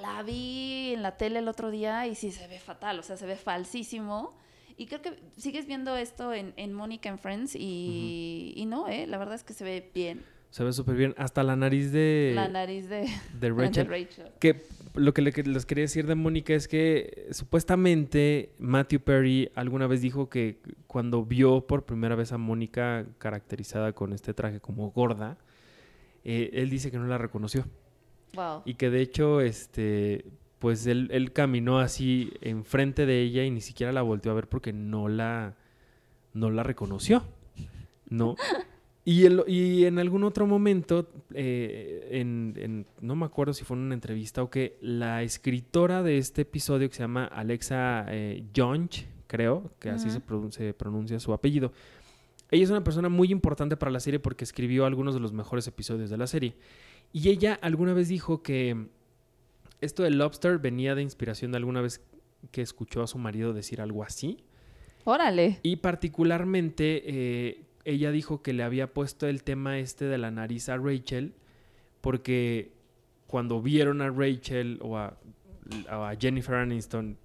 La 0.00 0.22
vi 0.22 0.94
en 0.94 1.02
la 1.02 1.16
tele 1.16 1.40
el 1.40 1.48
otro 1.48 1.70
día 1.70 2.06
y 2.06 2.14
sí 2.14 2.32
se 2.32 2.48
ve 2.48 2.58
fatal, 2.58 2.98
o 2.98 3.02
sea, 3.02 3.16
se 3.16 3.26
ve 3.26 3.36
falsísimo. 3.36 4.32
Y 4.78 4.86
creo 4.86 5.02
que 5.02 5.20
sigues 5.36 5.66
viendo 5.66 5.94
esto 5.96 6.32
en, 6.32 6.54
en 6.56 6.72
Mónica 6.72 7.10
and 7.10 7.18
Friends 7.20 7.54
y, 7.54 8.54
y 8.56 8.64
no, 8.64 8.88
¿eh? 8.88 9.06
La 9.06 9.18
verdad 9.18 9.34
es 9.34 9.44
que 9.44 9.52
se 9.52 9.62
ve 9.64 9.90
bien. 9.94 10.24
Se 10.52 10.62
ve 10.64 10.72
súper 10.74 10.96
bien. 10.96 11.14
Hasta 11.16 11.42
la 11.42 11.56
nariz 11.56 11.92
de, 11.92 12.32
la 12.34 12.46
nariz 12.46 12.88
de, 12.88 13.00
de 13.40 13.40
de 13.40 13.50
Rachel. 13.50 13.88
Rachel. 13.88 14.26
Que 14.38 14.62
lo 14.94 15.14
que 15.14 15.22
le- 15.22 15.32
que 15.32 15.42
les 15.44 15.64
quería 15.64 15.82
decir 15.84 16.06
de 16.06 16.14
Mónica 16.14 16.52
es 16.52 16.68
que 16.68 17.26
supuestamente 17.30 18.52
Matthew 18.58 19.00
Perry 19.00 19.50
alguna 19.54 19.86
vez 19.86 20.02
dijo 20.02 20.28
que 20.28 20.58
cuando 20.86 21.24
vio 21.24 21.66
por 21.66 21.84
primera 21.86 22.14
vez 22.16 22.32
a 22.32 22.38
Mónica 22.38 23.06
caracterizada 23.18 23.92
con 23.94 24.12
este 24.12 24.34
traje 24.34 24.60
como 24.60 24.90
gorda, 24.90 25.38
eh, 26.24 26.50
él 26.52 26.68
dice 26.68 26.90
que 26.90 26.98
no 26.98 27.06
la 27.06 27.16
reconoció. 27.16 27.64
Wow. 28.34 28.60
Y 28.66 28.74
que 28.74 28.90
de 28.90 29.00
hecho, 29.00 29.40
este, 29.40 30.26
pues 30.58 30.86
él, 30.86 31.08
él 31.12 31.32
caminó 31.32 31.78
así 31.78 32.30
enfrente 32.42 33.06
de 33.06 33.22
ella 33.22 33.42
y 33.44 33.50
ni 33.50 33.62
siquiera 33.62 33.90
la 33.92 34.02
volteó 34.02 34.32
a 34.32 34.34
ver 34.34 34.48
porque 34.48 34.74
no 34.74 35.08
la, 35.08 35.54
no 36.34 36.50
la 36.50 36.62
reconoció. 36.62 37.24
¿No? 38.10 38.36
Y, 39.04 39.24
el- 39.24 39.42
y 39.48 39.84
en 39.84 39.98
algún 39.98 40.22
otro 40.22 40.46
momento, 40.46 41.08
eh, 41.34 42.08
en, 42.12 42.54
en- 42.56 42.86
no 43.00 43.16
me 43.16 43.26
acuerdo 43.26 43.52
si 43.52 43.64
fue 43.64 43.76
en 43.76 43.82
una 43.84 43.94
entrevista 43.94 44.42
o 44.42 44.50
que 44.50 44.76
la 44.80 45.22
escritora 45.24 46.02
de 46.04 46.18
este 46.18 46.42
episodio 46.42 46.88
que 46.88 46.94
se 46.94 47.02
llama 47.02 47.24
Alexa 47.24 48.06
eh, 48.08 48.44
Jonch, 48.54 49.06
creo, 49.26 49.72
que 49.80 49.90
así 49.90 50.08
se 50.10 50.20
pronuncia 50.74 51.18
su 51.18 51.32
apellido. 51.32 51.72
Ella 52.50 52.64
es 52.64 52.70
una 52.70 52.84
persona 52.84 53.08
muy 53.08 53.32
importante 53.32 53.76
para 53.76 53.90
la 53.90 53.98
serie 53.98 54.20
porque 54.20 54.44
escribió 54.44 54.84
algunos 54.84 55.14
de 55.14 55.20
los 55.20 55.32
mejores 55.32 55.66
episodios 55.66 56.10
de 56.10 56.18
la 56.18 56.26
serie. 56.26 56.54
Y 57.12 57.28
ella 57.30 57.58
alguna 57.62 57.94
vez 57.94 58.08
dijo 58.08 58.42
que 58.42 58.86
esto 59.80 60.02
del 60.04 60.18
lobster 60.18 60.58
venía 60.58 60.94
de 60.94 61.02
inspiración 61.02 61.50
de 61.50 61.56
alguna 61.56 61.80
vez 61.80 62.02
que 62.50 62.60
escuchó 62.62 63.02
a 63.02 63.06
su 63.06 63.18
marido 63.18 63.52
decir 63.52 63.80
algo 63.80 64.04
así. 64.04 64.38
Órale. 65.04 65.58
Y 65.62 65.76
particularmente 65.76 67.02
eh, 67.06 67.62
ella 67.84 68.10
dijo 68.10 68.42
que 68.42 68.52
le 68.52 68.62
había 68.62 68.92
puesto 68.92 69.26
el 69.26 69.42
tema 69.42 69.78
este 69.78 70.04
de 70.06 70.18
la 70.18 70.30
nariz 70.30 70.68
a 70.68 70.76
Rachel 70.76 71.32
porque 72.00 72.72
cuando 73.26 73.62
vieron 73.62 74.02
a 74.02 74.10
Rachel 74.10 74.78
o 74.82 74.96
a, 74.98 75.16
a 75.88 76.14
Jennifer 76.20 76.54
Aniston 76.56 77.16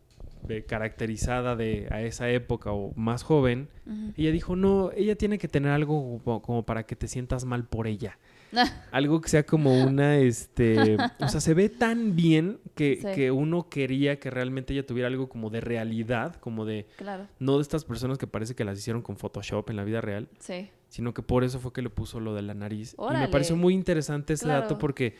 de- 0.48 0.63
caracterizada 0.63 1.56
de 1.56 1.88
a 1.91 2.02
esa 2.02 2.30
época 2.30 2.72
o 2.72 2.93
más 2.96 3.24
joven, 3.24 3.67
ella 4.15 4.32
dijo, 4.32 4.56
no, 4.56 4.91
ella 4.96 5.15
tiene 5.15 5.38
que 5.38 5.48
tener 5.48 5.72
algo 5.72 6.20
como, 6.24 6.41
como 6.41 6.63
para 6.65 6.86
que 6.86 6.96
te 6.96 7.08
sientas 7.08 7.43
mal 7.46 7.65
por 7.65 7.88
ella. 7.88 8.17
Algo 8.92 9.20
que 9.22 9.30
sea 9.30 9.46
como 9.46 9.84
una, 9.84 10.18
este, 10.18 10.98
o 11.20 11.28
sea, 11.28 11.42
se 11.42 11.54
ve 11.54 11.70
tan 11.70 12.16
bien 12.16 12.60
que, 12.76 13.00
Sí. 13.02 13.08
que 13.16 13.32
uno 13.32 13.70
quería 13.70 14.20
que 14.20 14.30
realmente 14.30 14.74
ella 14.74 14.86
tuviera 14.86 15.08
algo 15.08 15.28
como 15.30 15.50
de 15.50 15.62
realidad, 15.62 16.36
como 16.36 16.66
de, 16.66 16.88
Claro. 16.98 17.28
no 17.40 17.58
de 17.58 17.62
estas 17.62 17.84
personas 17.86 18.18
que 18.18 18.28
parece 18.28 18.56
que 18.56 18.64
las 18.64 18.78
hicieron 18.80 19.02
con 19.02 19.18
Photoshop 19.18 19.70
en 19.70 19.76
la 19.76 19.84
vida 19.84 20.02
real, 20.02 20.30
Sí. 20.40 20.70
sino 20.90 21.14
que 21.14 21.22
por 21.22 21.44
eso 21.44 21.60
fue 21.60 21.74
que 21.74 21.82
le 21.82 21.90
puso 21.90 22.20
lo 22.20 22.34
de 22.34 22.42
la 22.42 22.54
nariz. 22.54 22.96
Y 22.98 23.14
me 23.18 23.28
pareció 23.28 23.56
muy 23.56 23.74
interesante 23.74 24.34
ese 24.34 24.48
dato 24.48 24.78
porque, 24.78 25.16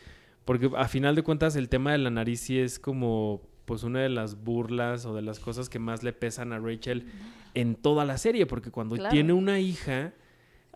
porque 0.46 0.70
a 0.78 0.88
final 0.88 1.16
de 1.16 1.24
cuentas 1.24 1.56
el 1.56 1.68
tema 1.70 1.92
de 1.92 1.98
la 1.98 2.10
nariz 2.10 2.40
sí 2.42 2.58
es 2.60 2.80
como 2.80 3.42
pues 3.66 3.84
una 3.84 4.00
de 4.00 4.08
las 4.08 4.42
burlas 4.42 5.06
o 5.06 5.14
de 5.14 5.22
las 5.22 5.40
cosas 5.42 5.68
que 5.68 5.78
más 5.78 6.02
le 6.02 6.14
pesan 6.14 6.54
a 6.54 6.60
Rachel 6.60 7.06
en 7.54 7.76
toda 7.76 8.06
la 8.06 8.18
serie, 8.18 8.46
porque 8.46 8.72
cuando 8.72 8.96
Claro. 8.96 9.12
tiene 9.12 9.34
una 9.34 9.60
hija, 9.60 10.14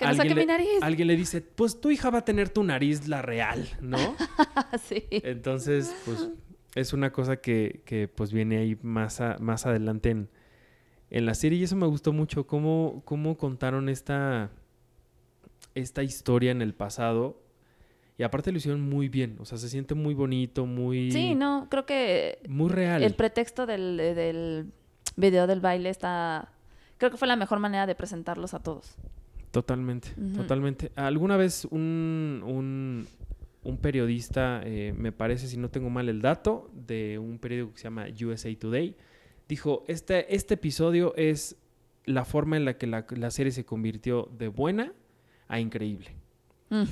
Que 0.01 0.07
no 0.07 0.15
saque 0.15 0.29
alguien, 0.29 0.35
mi 0.37 0.41
le, 0.41 0.45
nariz. 0.47 0.81
alguien 0.81 1.07
le 1.07 1.15
dice, 1.15 1.41
pues 1.41 1.79
tu 1.79 1.91
hija 1.91 2.09
va 2.09 2.19
a 2.19 2.25
tener 2.25 2.49
tu 2.49 2.63
nariz 2.63 3.07
la 3.07 3.21
real, 3.21 3.67
¿no? 3.81 3.97
sí. 4.87 5.05
Entonces, 5.11 5.93
pues 6.05 6.29
es 6.75 6.93
una 6.93 7.11
cosa 7.11 7.37
que, 7.37 7.81
que, 7.85 8.07
pues 8.07 8.31
viene 8.33 8.57
ahí 8.57 8.77
más, 8.81 9.21
a- 9.21 9.37
más 9.39 9.65
adelante 9.65 10.09
en, 10.09 10.29
en 11.09 11.25
la 11.25 11.33
serie 11.35 11.59
y 11.59 11.63
eso 11.63 11.75
me 11.75 11.87
gustó 11.87 12.13
mucho, 12.13 12.47
cómo, 12.47 13.01
cómo 13.05 13.37
contaron 13.37 13.89
esta, 13.89 14.51
esta 15.75 16.03
historia 16.03 16.51
en 16.51 16.61
el 16.61 16.73
pasado 16.73 17.41
y 18.17 18.23
aparte 18.23 18.51
lo 18.51 18.57
hicieron 18.57 18.81
muy 18.87 19.09
bien, 19.09 19.37
o 19.39 19.45
sea, 19.45 19.57
se 19.57 19.67
siente 19.69 19.95
muy 19.95 20.13
bonito, 20.13 20.65
muy, 20.65 21.11
Sí, 21.11 21.33
no, 21.35 21.67
creo 21.69 21.85
que 21.85 22.39
muy 22.47 22.69
real. 22.69 23.01
el 23.03 23.15
pretexto 23.15 23.65
del, 23.65 23.97
del 23.97 24.71
video 25.15 25.47
del 25.47 25.59
baile 25.59 25.89
está... 25.89 26.51
Creo 26.97 27.09
que 27.09 27.17
fue 27.17 27.27
la 27.27 27.35
mejor 27.35 27.57
manera 27.59 27.87
de 27.87 27.95
presentarlos 27.95 28.53
a 28.53 28.59
todos. 28.59 28.95
Totalmente, 29.51 30.09
totalmente. 30.35 30.91
Alguna 30.95 31.35
vez 31.37 31.65
un, 31.71 32.41
un, 32.45 33.05
un 33.63 33.77
periodista, 33.77 34.61
eh, 34.63 34.93
me 34.97 35.11
parece, 35.11 35.47
si 35.47 35.57
no 35.57 35.69
tengo 35.69 35.89
mal 35.89 36.07
el 36.09 36.21
dato, 36.21 36.71
de 36.73 37.19
un 37.19 37.37
periódico 37.37 37.73
que 37.73 37.79
se 37.79 37.83
llama 37.83 38.05
USA 38.25 38.49
Today, 38.57 38.95
dijo, 39.49 39.83
este, 39.87 40.33
este 40.33 40.53
episodio 40.53 41.13
es 41.17 41.57
la 42.05 42.23
forma 42.23 42.55
en 42.57 42.63
la 42.65 42.77
que 42.77 42.87
la, 42.87 43.05
la 43.09 43.29
serie 43.29 43.51
se 43.51 43.65
convirtió 43.65 44.29
de 44.37 44.47
buena 44.47 44.93
a 45.49 45.59
increíble. 45.59 46.11
Mm. 46.69 46.83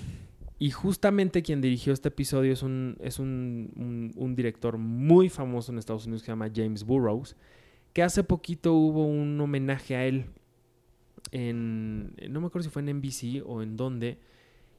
Y 0.61 0.71
justamente 0.71 1.41
quien 1.41 1.61
dirigió 1.61 1.93
este 1.93 2.09
episodio 2.09 2.51
es 2.51 2.61
un, 2.61 2.97
es 2.99 3.17
un, 3.19 3.71
un- 3.77 4.11
un 4.17 4.35
director 4.35 4.77
muy 4.77 5.29
famoso 5.29 5.71
en 5.71 5.77
Estados 5.77 6.05
Unidos 6.05 6.21
que 6.23 6.25
se 6.25 6.31
llama 6.33 6.51
James 6.53 6.83
Burroughs, 6.83 7.37
que 7.93 8.03
hace 8.03 8.25
poquito 8.25 8.73
hubo 8.73 9.07
un 9.07 9.39
homenaje 9.39 9.95
a 9.95 10.05
él 10.05 10.25
en, 11.31 12.15
no 12.29 12.41
me 12.41 12.47
acuerdo 12.47 12.63
si 12.63 12.69
fue 12.69 12.81
en 12.81 12.97
NBC 12.97 13.43
o 13.45 13.61
en 13.61 13.77
dónde, 13.77 14.17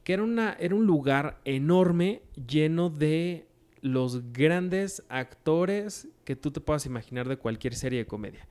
que 0.03 0.13
era, 0.13 0.23
una, 0.23 0.53
era 0.59 0.75
un 0.75 0.85
lugar 0.85 1.39
enorme 1.45 2.21
lleno 2.47 2.89
de 2.89 3.47
los 3.81 4.31
grandes 4.31 5.03
actores 5.09 6.07
que 6.23 6.35
tú 6.35 6.51
te 6.51 6.61
puedas 6.61 6.85
imaginar 6.85 7.27
de 7.27 7.37
cualquier 7.37 7.75
serie 7.75 7.99
de 7.99 8.05
comedia. 8.05 8.47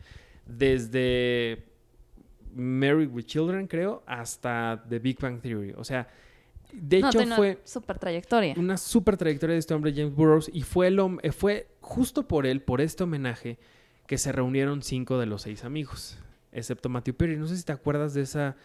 Desde 0.46 1.64
Married 2.55 3.11
with 3.11 3.24
Children, 3.24 3.66
creo, 3.66 4.03
hasta 4.07 4.85
The 4.88 4.98
Big 4.98 5.18
Bang 5.20 5.40
Theory. 5.40 5.72
O 5.76 5.85
sea, 5.85 6.09
de 6.72 7.00
no, 7.00 7.09
hecho 7.09 7.18
tiene 7.18 7.37
fue 7.37 7.50
una 7.50 7.66
super 7.66 7.98
trayectoria. 7.98 8.55
una 8.57 8.76
super 8.76 9.16
trayectoria 9.16 9.55
de 9.55 9.61
este 9.61 9.74
hombre, 9.74 9.92
James 9.94 10.14
Burroughs, 10.14 10.50
y 10.53 10.62
fue, 10.62 10.88
el, 10.88 11.00
fue 11.33 11.68
justo 11.81 12.26
por 12.26 12.46
él, 12.46 12.62
por 12.62 12.81
este 12.81 13.05
homenaje, 13.05 13.59
que 14.07 14.18
se 14.18 14.33
reunieron 14.33 14.83
cinco 14.83 15.18
de 15.18 15.26
los 15.26 15.42
seis 15.42 15.64
amigos, 15.64 16.18
excepto 16.53 16.89
Matthew 16.89 17.15
Perry. 17.15 17.37
No 17.37 17.47
sé 17.47 17.57
si 17.57 17.65
te 17.65 17.73
acuerdas 17.73 18.15
de 18.15 18.23
esa 18.23 18.57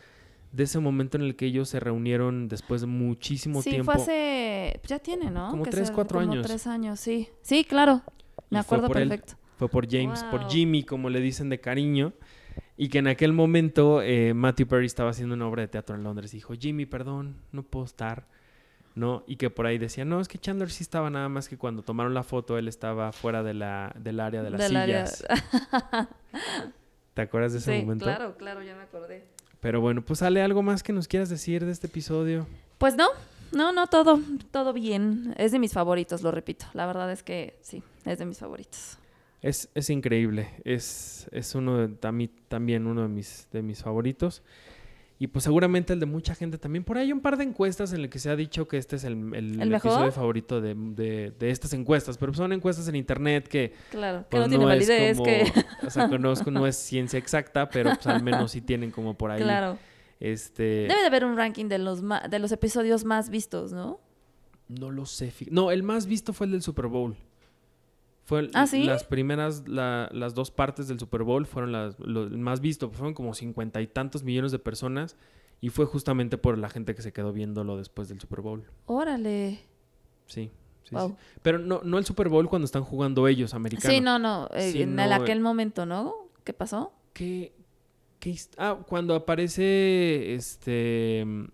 de 0.51 0.63
ese 0.63 0.79
momento 0.79 1.17
en 1.17 1.23
el 1.23 1.35
que 1.35 1.47
ellos 1.47 1.67
se 1.67 1.81
reunieron 1.81 2.47
después 2.47 2.79
de 2.79 2.87
muchísimo 2.87 3.61
Sí, 3.61 3.71
tiempo. 3.71 3.91
fue 3.91 4.01
hace... 4.01 4.79
Ya 4.87 4.99
tiene, 4.99 5.29
¿no? 5.29 5.49
Como 5.51 5.63
Que 5.63 5.71
tres, 5.71 5.91
cuatro 5.91 6.19
como 6.21 6.31
años. 6.31 6.45
tres 6.47 6.65
años, 6.65 6.97
sí. 6.99 7.27
Sí, 7.41 7.65
claro. 7.65 8.03
Me 8.49 8.59
Y 8.59 8.63
fue 8.63 8.77
acuerdo 8.77 8.97
él. 8.99 9.09
perfecto. 9.09 9.33
Fue 9.57 9.67
por 9.67 9.89
James, 9.89 10.23
por. 10.25 10.49
Jimmy, 10.49 10.83
como 10.83 11.09
le 11.09 11.19
dicen 11.19 11.49
de 11.49 11.59
cariño. 11.59 12.13
Y 12.77 12.87
que 12.87 12.99
en 12.99 13.07
aquel 13.07 13.33
momento 13.33 14.01
eh, 14.01 14.33
Matthew 14.33 14.67
Perry 14.67 14.85
estaba 14.85 15.09
haciendo 15.09 15.35
una 15.35 15.45
obra 15.47 15.61
de 15.63 15.67
teatro 15.67 15.95
en 15.95 16.03
Londres. 16.03 16.33
Y 16.33 16.37
dijo, 16.37 16.53
Jimmy, 16.57 16.85
perdón, 16.85 17.35
no 17.51 17.63
puedo 17.63 17.83
estar. 17.85 18.25
¿No? 18.95 19.23
Y 19.27 19.35
que 19.35 19.49
por 19.49 19.65
ahí 19.65 19.77
decía, 19.77 20.05
no, 20.05 20.21
es 20.21 20.29
que 20.29 20.37
Chandler 20.37 20.69
sí 20.71 20.83
estaba 20.83 21.09
nada 21.09 21.27
más 21.27 21.49
que 21.49 21.57
cuando 21.57 21.81
tomaron 21.83 22.13
la 22.13 22.23
foto, 22.23 22.57
él 22.57 22.69
estaba 22.69 23.11
fuera 23.11 23.43
de 23.43 23.53
la, 23.53 23.93
del 23.99 24.21
área 24.21 24.41
de 24.41 24.51
las 24.51 24.61
Del 24.61 24.77
área- 24.77 25.05
sillas. 25.05 25.25
¿Te 27.15 27.21
acuerdas 27.21 27.53
de 27.53 27.59
ese 27.59 27.73
sí, 27.73 27.81
momento? 27.81 28.03
claro, 28.03 28.35
claro, 28.37 28.61
ya 28.61 28.75
me 28.75 28.83
acordé. 28.83 29.23
Pero 29.61 29.79
bueno, 29.79 30.03
pues 30.03 30.19
sale 30.19 30.41
algo 30.41 30.61
más 30.61 30.83
que 30.83 30.91
nos 30.91 31.07
quieras 31.07 31.29
decir 31.29 31.65
de 31.65 31.71
este 31.71 31.87
episodio. 31.87 32.45
Pues 32.77 32.97
no, 32.97 33.07
no, 33.53 33.71
no, 33.71 33.87
todo, 33.87 34.19
todo 34.51 34.73
bien. 34.73 35.33
Es 35.37 35.53
de 35.53 35.59
mis 35.59 35.71
favoritos, 35.71 36.21
lo 36.21 36.31
repito. 36.31 36.65
La 36.73 36.85
verdad 36.85 37.09
es 37.09 37.23
que 37.23 37.57
sí, 37.61 37.81
es 38.03 38.19
de 38.19 38.25
mis 38.25 38.37
favoritos. 38.37 38.97
Es, 39.41 39.69
es 39.75 39.89
increíble. 39.89 40.49
Es, 40.65 41.29
es 41.31 41.55
uno 41.55 41.87
de, 41.87 41.95
también 41.95 42.85
uno 42.85 43.03
de 43.03 43.07
mis, 43.07 43.47
de 43.53 43.61
mis 43.61 43.81
favoritos. 43.81 44.43
Y 45.17 45.27
pues 45.27 45.43
seguramente 45.45 45.93
el 45.93 45.99
de 46.01 46.05
mucha 46.05 46.35
gente 46.35 46.57
también. 46.57 46.83
Por 46.83 46.97
ahí 46.97 47.05
hay 47.05 47.13
un 47.13 47.21
par 47.21 47.37
de 47.37 47.45
encuestas 47.45 47.93
en 47.93 48.01
el 48.01 48.09
que 48.09 48.19
se 48.19 48.29
ha 48.29 48.35
dicho 48.35 48.67
que 48.67 48.77
este 48.77 48.97
es 48.97 49.05
el, 49.05 49.13
el, 49.33 49.61
¿El 49.61 49.69
mejor? 49.69 49.91
episodio 49.91 50.11
favorito 50.11 50.59
de, 50.59 50.75
de- 50.75 51.31
de 51.39 51.49
estas 51.51 51.71
encuestas. 51.71 52.17
Pero 52.17 52.33
son 52.33 52.51
encuestas 52.51 52.87
en 52.89 52.95
internet 52.97 53.47
que 53.47 53.73
Claro, 53.91 54.23
que 54.23 54.25
pues, 54.31 54.43
no 54.43 54.49
tiene 54.49 54.63
es 54.63 54.67
validez, 54.67 55.17
como- 55.17 55.23
que... 55.25 55.53
O 55.87 55.89
sea, 55.89 56.09
conozco, 56.09 56.51
no 56.51 56.67
es 56.67 56.75
ciencia 56.75 57.17
exacta, 57.17 57.69
pero 57.69 57.91
pues 57.95 58.05
al 58.07 58.21
menos 58.23 58.51
sí 58.51 58.59
tienen 58.61 58.91
como 58.91 59.13
por 59.13 59.31
ahí. 59.31 59.41
Claro. 59.41 59.77
Este, 60.19 60.63
Debe 60.63 60.99
de 61.01 61.05
haber 61.07 61.23
un 61.23 61.37
ranking 61.37 61.67
de 61.69 61.77
los, 61.77 62.01
ma- 62.01 62.27
de 62.29 62.39
los 62.39 62.51
episodios 62.51 63.05
más 63.05 63.29
vistos, 63.29 63.71
¿no? 63.71 64.01
No 64.67 64.91
lo 64.91 65.05
sé. 65.05 65.31
No, 65.49 65.71
el 65.71 65.83
más 65.83 66.07
visto 66.07 66.33
fue 66.33 66.47
el 66.47 66.51
del 66.51 66.61
Super 66.61 66.87
Bowl. 66.87 67.15
Fue 68.25 68.49
¿Ah, 68.53 68.65
sí? 68.67 68.83
las 68.83 69.03
primeras, 69.03 69.67
la- 69.67 70.09
las 70.11 70.33
dos 70.33 70.49
partes 70.51 70.87
del 70.87 70.99
Super 70.99 71.23
Bowl 71.23 71.45
fueron 71.45 71.71
las 71.71 71.97
lo- 71.99 72.29
más 72.31 72.59
visto. 72.59 72.89
Fueron 72.89 73.13
como 73.13 73.33
cincuenta 73.33 73.81
y 73.81 73.87
tantos 73.87 74.23
millones 74.23 74.51
de 74.51 74.59
personas. 74.59 75.15
Y 75.61 75.69
fue 75.69 75.85
justamente 75.85 76.37
por 76.37 76.57
la 76.57 76.69
gente 76.69 76.95
que 76.95 77.01
se 77.01 77.13
quedó 77.13 77.31
viéndolo 77.31 77.77
después 77.77 78.09
del 78.09 78.19
Super 78.19 78.41
Bowl. 78.41 78.65
Órale. 78.87 79.59
Sí. 80.25 80.51
sí, 80.83 80.95
sí. 80.95 81.13
Pero 81.41 81.59
no, 81.59 81.81
no 81.83 81.97
el 81.97 82.05
Super 82.05 82.27
Bowl 82.29 82.49
cuando 82.49 82.65
están 82.65 82.83
jugando 82.83 83.27
ellos, 83.27 83.53
americanos. 83.53 83.95
Sí, 83.95 84.01
no, 84.01 84.19
no. 84.19 84.49
eh, 84.53 84.71
Sí, 84.71 84.81
en 84.81 84.95
no, 84.95 85.03
eh. 85.03 85.13
aquel 85.13 85.39
momento, 85.39 85.85
¿no? 85.85 86.13
¿Qué 86.43 86.53
pasó? 86.53 86.93
¿Qué, 87.13 87.53
qué 88.19 88.35
ah, 88.57 88.79
cuando 88.87 89.15
aparece 89.15 90.33
este 90.35 91.23
mm, 91.25 91.45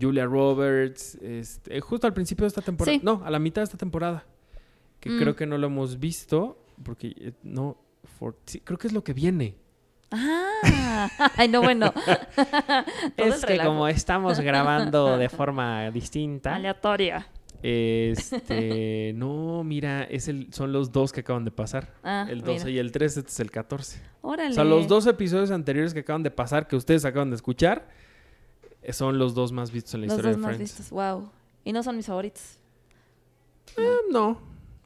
Julia 0.00 0.26
Roberts, 0.26 1.16
este, 1.16 1.80
justo 1.80 2.06
al 2.06 2.14
principio 2.14 2.44
de 2.44 2.48
esta 2.48 2.62
temporada, 2.62 2.96
Sí. 2.98 3.04
no, 3.04 3.22
a 3.24 3.30
la 3.30 3.38
mitad 3.38 3.62
de 3.62 3.64
esta 3.64 3.76
temporada, 3.78 4.26
que 5.00 5.10
Mm. 5.10 5.18
creo 5.20 5.36
que 5.36 5.46
no 5.46 5.58
lo 5.58 5.66
hemos 5.68 5.98
visto, 5.98 6.58
porque 6.82 7.14
eh, 7.18 7.32
no, 7.42 7.76
for- 8.18 8.36
sí, 8.46 8.60
creo 8.60 8.78
que 8.78 8.86
es 8.88 8.92
lo 8.92 9.02
que 9.04 9.12
viene. 9.12 9.56
Ah, 10.10 10.52
ay, 11.36 11.48
no, 11.48 11.60
bueno. 11.62 11.92
Es 13.16 13.44
que 13.44 13.58
como 13.58 13.86
estamos 13.88 14.40
grabando 14.40 15.18
de 15.18 15.28
forma 15.28 15.90
distinta, 15.90 16.54
Aleatoria. 16.54 17.26
este, 17.62 19.12
no, 19.14 19.62
mira, 19.64 20.04
es 20.04 20.28
el, 20.28 20.52
son 20.52 20.72
los 20.72 20.92
dos 20.92 21.12
que 21.12 21.20
acaban 21.20 21.44
de 21.44 21.50
pasar. 21.50 21.92
Ah, 22.02 22.26
el 22.28 22.40
12 22.42 22.66
mira. 22.66 22.70
y 22.70 22.78
el 22.78 22.92
13, 22.92 23.20
este 23.20 23.32
es 23.32 23.40
el 23.40 23.50
14. 23.50 24.00
Órale. 24.22 24.50
O 24.50 24.54
sea, 24.54 24.64
los 24.64 24.88
dos 24.88 25.06
episodios 25.06 25.50
anteriores 25.50 25.92
que 25.94 26.00
acaban 26.00 26.22
de 26.22 26.30
pasar, 26.30 26.66
que 26.68 26.76
ustedes 26.76 27.04
acaban 27.04 27.30
de 27.30 27.36
escuchar, 27.36 27.88
eh, 28.82 28.92
son 28.92 29.18
los 29.18 29.34
dos 29.34 29.52
más 29.52 29.70
vistos 29.70 29.94
en 29.94 30.02
la 30.02 30.06
Los 30.06 30.12
historia 30.14 30.30
dos 30.32 30.36
de 30.40 30.42
más 30.46 30.56
Friends. 30.56 30.72
vistos. 30.78 30.90
Wow. 30.90 31.30
Y 31.64 31.72
no 31.72 31.82
son 31.82 31.96
mis 31.96 32.06
favoritos. 32.06 32.58
Eh, 33.76 33.96
no, 34.10 34.38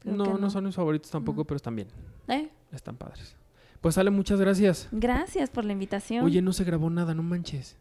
Creo 0.03 0.15
no, 0.15 0.25
no, 0.25 0.37
no. 0.37 0.49
son 0.49 0.65
mis 0.65 0.75
favoritos 0.75 1.09
tampoco, 1.11 1.39
No. 1.41 1.45
pero 1.45 1.55
están 1.55 1.75
bien. 1.75 1.87
¿Eh? 2.27 2.49
Están 2.71 2.95
padres. 2.97 3.35
Pues 3.81 3.97
Ale, 3.97 4.09
muchas 4.11 4.39
gracias. 4.39 4.87
Gracias 4.91 5.49
por 5.49 5.65
la 5.65 5.73
invitación. 5.73 6.23
Oye, 6.25 6.41
no 6.41 6.53
se 6.53 6.63
grabó 6.63 6.89
nada, 6.89 7.13
no 7.13 7.23
manches. 7.23 7.75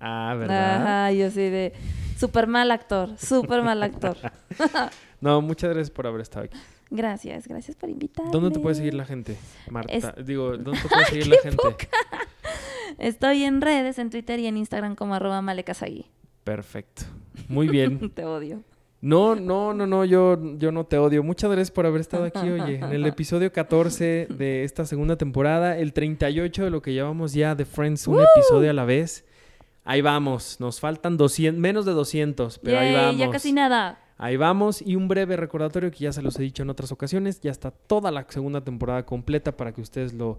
Ah, 0.00 0.34
¿verdad? 0.38 0.76
Ajá, 0.82 1.12
yo 1.12 1.30
soy 1.30 1.50
de 1.50 1.72
súper 2.18 2.46
mal 2.46 2.70
actor, 2.70 3.10
súper 3.18 3.62
mal 3.62 3.82
actor. 3.82 4.16
No, 5.20 5.42
muchas 5.42 5.68
gracias 5.68 5.90
por 5.90 6.06
haber 6.06 6.22
estado 6.22 6.46
aquí. 6.46 6.56
Gracias, 6.88 7.46
gracias 7.46 7.76
por 7.76 7.90
invitarme. 7.90 8.30
¿Dónde 8.32 8.50
te 8.52 8.58
puede 8.58 8.74
seguir 8.74 8.94
la 8.94 9.04
gente, 9.04 9.36
Marta? 9.68 9.92
Es- 9.92 10.26
Digo, 10.26 10.50
¿dónde 10.56 10.80
te 10.80 10.88
puede 10.88 11.04
seguir 11.04 11.26
la 11.26 11.36
gente? 11.42 11.58
Estoy 12.98 13.42
en 13.44 13.60
redes, 13.60 13.98
en 13.98 14.08
Twitter 14.08 14.40
y 14.40 14.46
en 14.46 14.56
Instagram 14.56 14.96
como 14.96 15.14
arroba 15.14 15.42
malecasagui. 15.42 16.06
Perfecto. 16.42 17.02
Muy 17.48 17.68
bien. 17.68 18.10
Te 18.10 18.24
odio. 18.24 18.62
No, 19.02 19.34
no, 19.34 19.72
no, 19.72 19.86
no, 19.86 20.04
yo, 20.04 20.38
yo 20.56 20.72
no 20.72 20.84
te 20.84 20.98
odio. 20.98 21.22
Muchas 21.22 21.50
gracias 21.50 21.70
por 21.70 21.86
haber 21.86 22.02
estado 22.02 22.24
aquí, 22.24 22.50
oye, 22.50 22.76
en 22.76 22.92
el 22.92 23.06
episodio 23.06 23.50
14 23.50 24.28
de 24.28 24.64
esta 24.64 24.84
segunda 24.84 25.16
temporada, 25.16 25.78
el 25.78 25.94
38 25.94 26.64
de 26.64 26.70
lo 26.70 26.82
que 26.82 26.92
llevamos 26.92 27.32
ya 27.32 27.54
de 27.54 27.64
Friends, 27.64 28.06
un 28.06 28.20
episodio 28.20 28.70
a 28.70 28.74
la 28.74 28.84
vez. 28.84 29.24
Ahí 29.84 30.02
vamos, 30.02 30.60
nos 30.60 30.80
faltan 30.80 31.16
200, 31.16 31.58
menos 31.58 31.86
de 31.86 31.92
200, 31.92 32.58
pero 32.58 32.78
ahí 32.78 32.94
vamos. 32.94 33.16
ya 33.16 33.30
casi 33.30 33.52
nada. 33.52 33.98
Ahí 34.18 34.36
vamos 34.36 34.82
y 34.82 34.96
un 34.96 35.08
breve 35.08 35.34
recordatorio 35.36 35.90
que 35.90 36.00
ya 36.00 36.12
se 36.12 36.20
los 36.20 36.38
he 36.38 36.42
dicho 36.42 36.62
en 36.62 36.68
otras 36.68 36.92
ocasiones, 36.92 37.40
ya 37.40 37.50
está 37.50 37.70
toda 37.70 38.10
la 38.10 38.26
segunda 38.28 38.60
temporada 38.60 39.06
completa 39.06 39.56
para 39.56 39.72
que 39.72 39.80
ustedes 39.80 40.12
lo, 40.12 40.38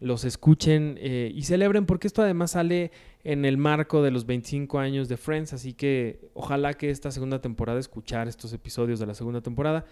los 0.00 0.24
escuchen 0.24 0.98
eh, 1.00 1.30
y 1.34 1.42
celebren 1.42 1.86
porque 1.86 2.06
esto 2.06 2.22
además 2.22 2.52
sale 2.52 2.90
en 3.24 3.44
el 3.44 3.56
marco 3.56 4.02
de 4.02 4.10
los 4.10 4.26
25 4.26 4.78
años 4.78 5.08
de 5.08 5.16
Friends, 5.16 5.52
así 5.52 5.72
que 5.72 6.20
ojalá 6.34 6.74
que 6.74 6.90
esta 6.90 7.10
segunda 7.10 7.40
temporada, 7.40 7.80
escuchar 7.80 8.28
estos 8.28 8.52
episodios 8.52 9.00
de 9.00 9.06
la 9.06 9.14
segunda 9.14 9.40
temporada, 9.40 9.84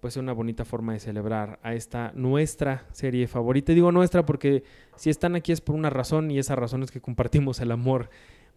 pues 0.00 0.14
sea 0.14 0.22
una 0.22 0.32
bonita 0.32 0.64
forma 0.64 0.94
de 0.94 1.00
celebrar 1.00 1.60
a 1.62 1.74
esta 1.74 2.12
nuestra 2.14 2.86
serie 2.92 3.28
favorita. 3.28 3.72
Digo 3.72 3.92
nuestra 3.92 4.24
porque 4.24 4.64
si 4.96 5.10
están 5.10 5.36
aquí 5.36 5.52
es 5.52 5.60
por 5.60 5.74
una 5.74 5.90
razón 5.90 6.30
y 6.30 6.38
esa 6.38 6.56
razón 6.56 6.82
es 6.82 6.90
que 6.90 7.00
compartimos 7.00 7.60
el 7.60 7.70
amor 7.70 8.08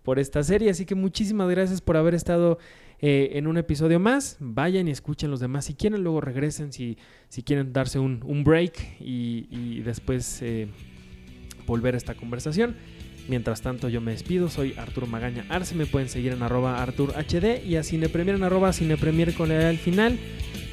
por 0.04 0.20
esta 0.20 0.42
serie. 0.42 0.70
Así 0.70 0.86
que 0.86 0.96
muchísimas 0.96 1.50
gracias 1.50 1.82
por 1.82 1.98
haber 1.98 2.14
estado 2.14 2.60
eh, 3.00 3.32
en 3.34 3.48
un 3.48 3.58
episodio 3.58 4.00
más. 4.00 4.38
Vayan 4.40 4.88
y 4.88 4.92
escuchen 4.92 5.32
los 5.32 5.42
demás. 5.42 5.66
Si 5.66 5.74
quieren, 5.74 6.02
luego 6.02 6.22
regresen. 6.22 6.72
Si, 6.72 6.98
si 7.28 7.44
quieren 7.44 7.74
darse 7.74 8.00
un, 8.00 8.22
un 8.26 8.44
break 8.44 9.02
y, 9.02 9.48
y 9.50 9.82
después 9.82 10.42
eh, 10.42 10.70
volver 11.66 11.96
a 11.96 11.98
esta 11.98 12.16
conversación. 12.16 12.76
Mientras 13.28 13.62
tanto, 13.62 13.88
yo 13.90 14.02
me 14.02 14.12
despido. 14.12 14.50
Soy 14.50 14.74
Arturo 14.78 15.08
Magaña 15.08 15.46
Arce. 15.50 15.76
Me 15.76 15.86
pueden 15.86 16.10
seguir 16.10 16.34
en 16.34 16.44
arroba 16.44 16.84
ArturHD 16.84 17.64
y 17.66 17.78
a 17.78 17.84
Cinepremier 17.84 18.36
en 18.36 18.44
arroba 18.44 18.74
Cinepremier 18.74 19.34
con 19.34 19.50
la 19.50 19.70
al 19.70 19.78
final. 19.78 20.18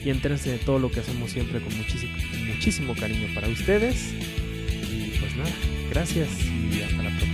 Y 0.04 0.10
entérense 0.10 0.50
de 0.50 0.58
todo 0.58 0.78
lo 0.78 0.90
que 0.90 1.00
hacemos 1.00 1.30
siempre 1.30 1.60
con 1.60 1.76
muchísimo, 1.76 2.12
muchísimo 2.46 2.94
cariño 2.94 3.28
para 3.34 3.48
ustedes. 3.48 4.12
Y 4.12 5.18
pues 5.18 5.36
nada, 5.36 5.50
gracias 5.90 6.28
y 6.44 6.82
hasta 6.82 7.02
la 7.02 7.10
próxima. 7.10 7.29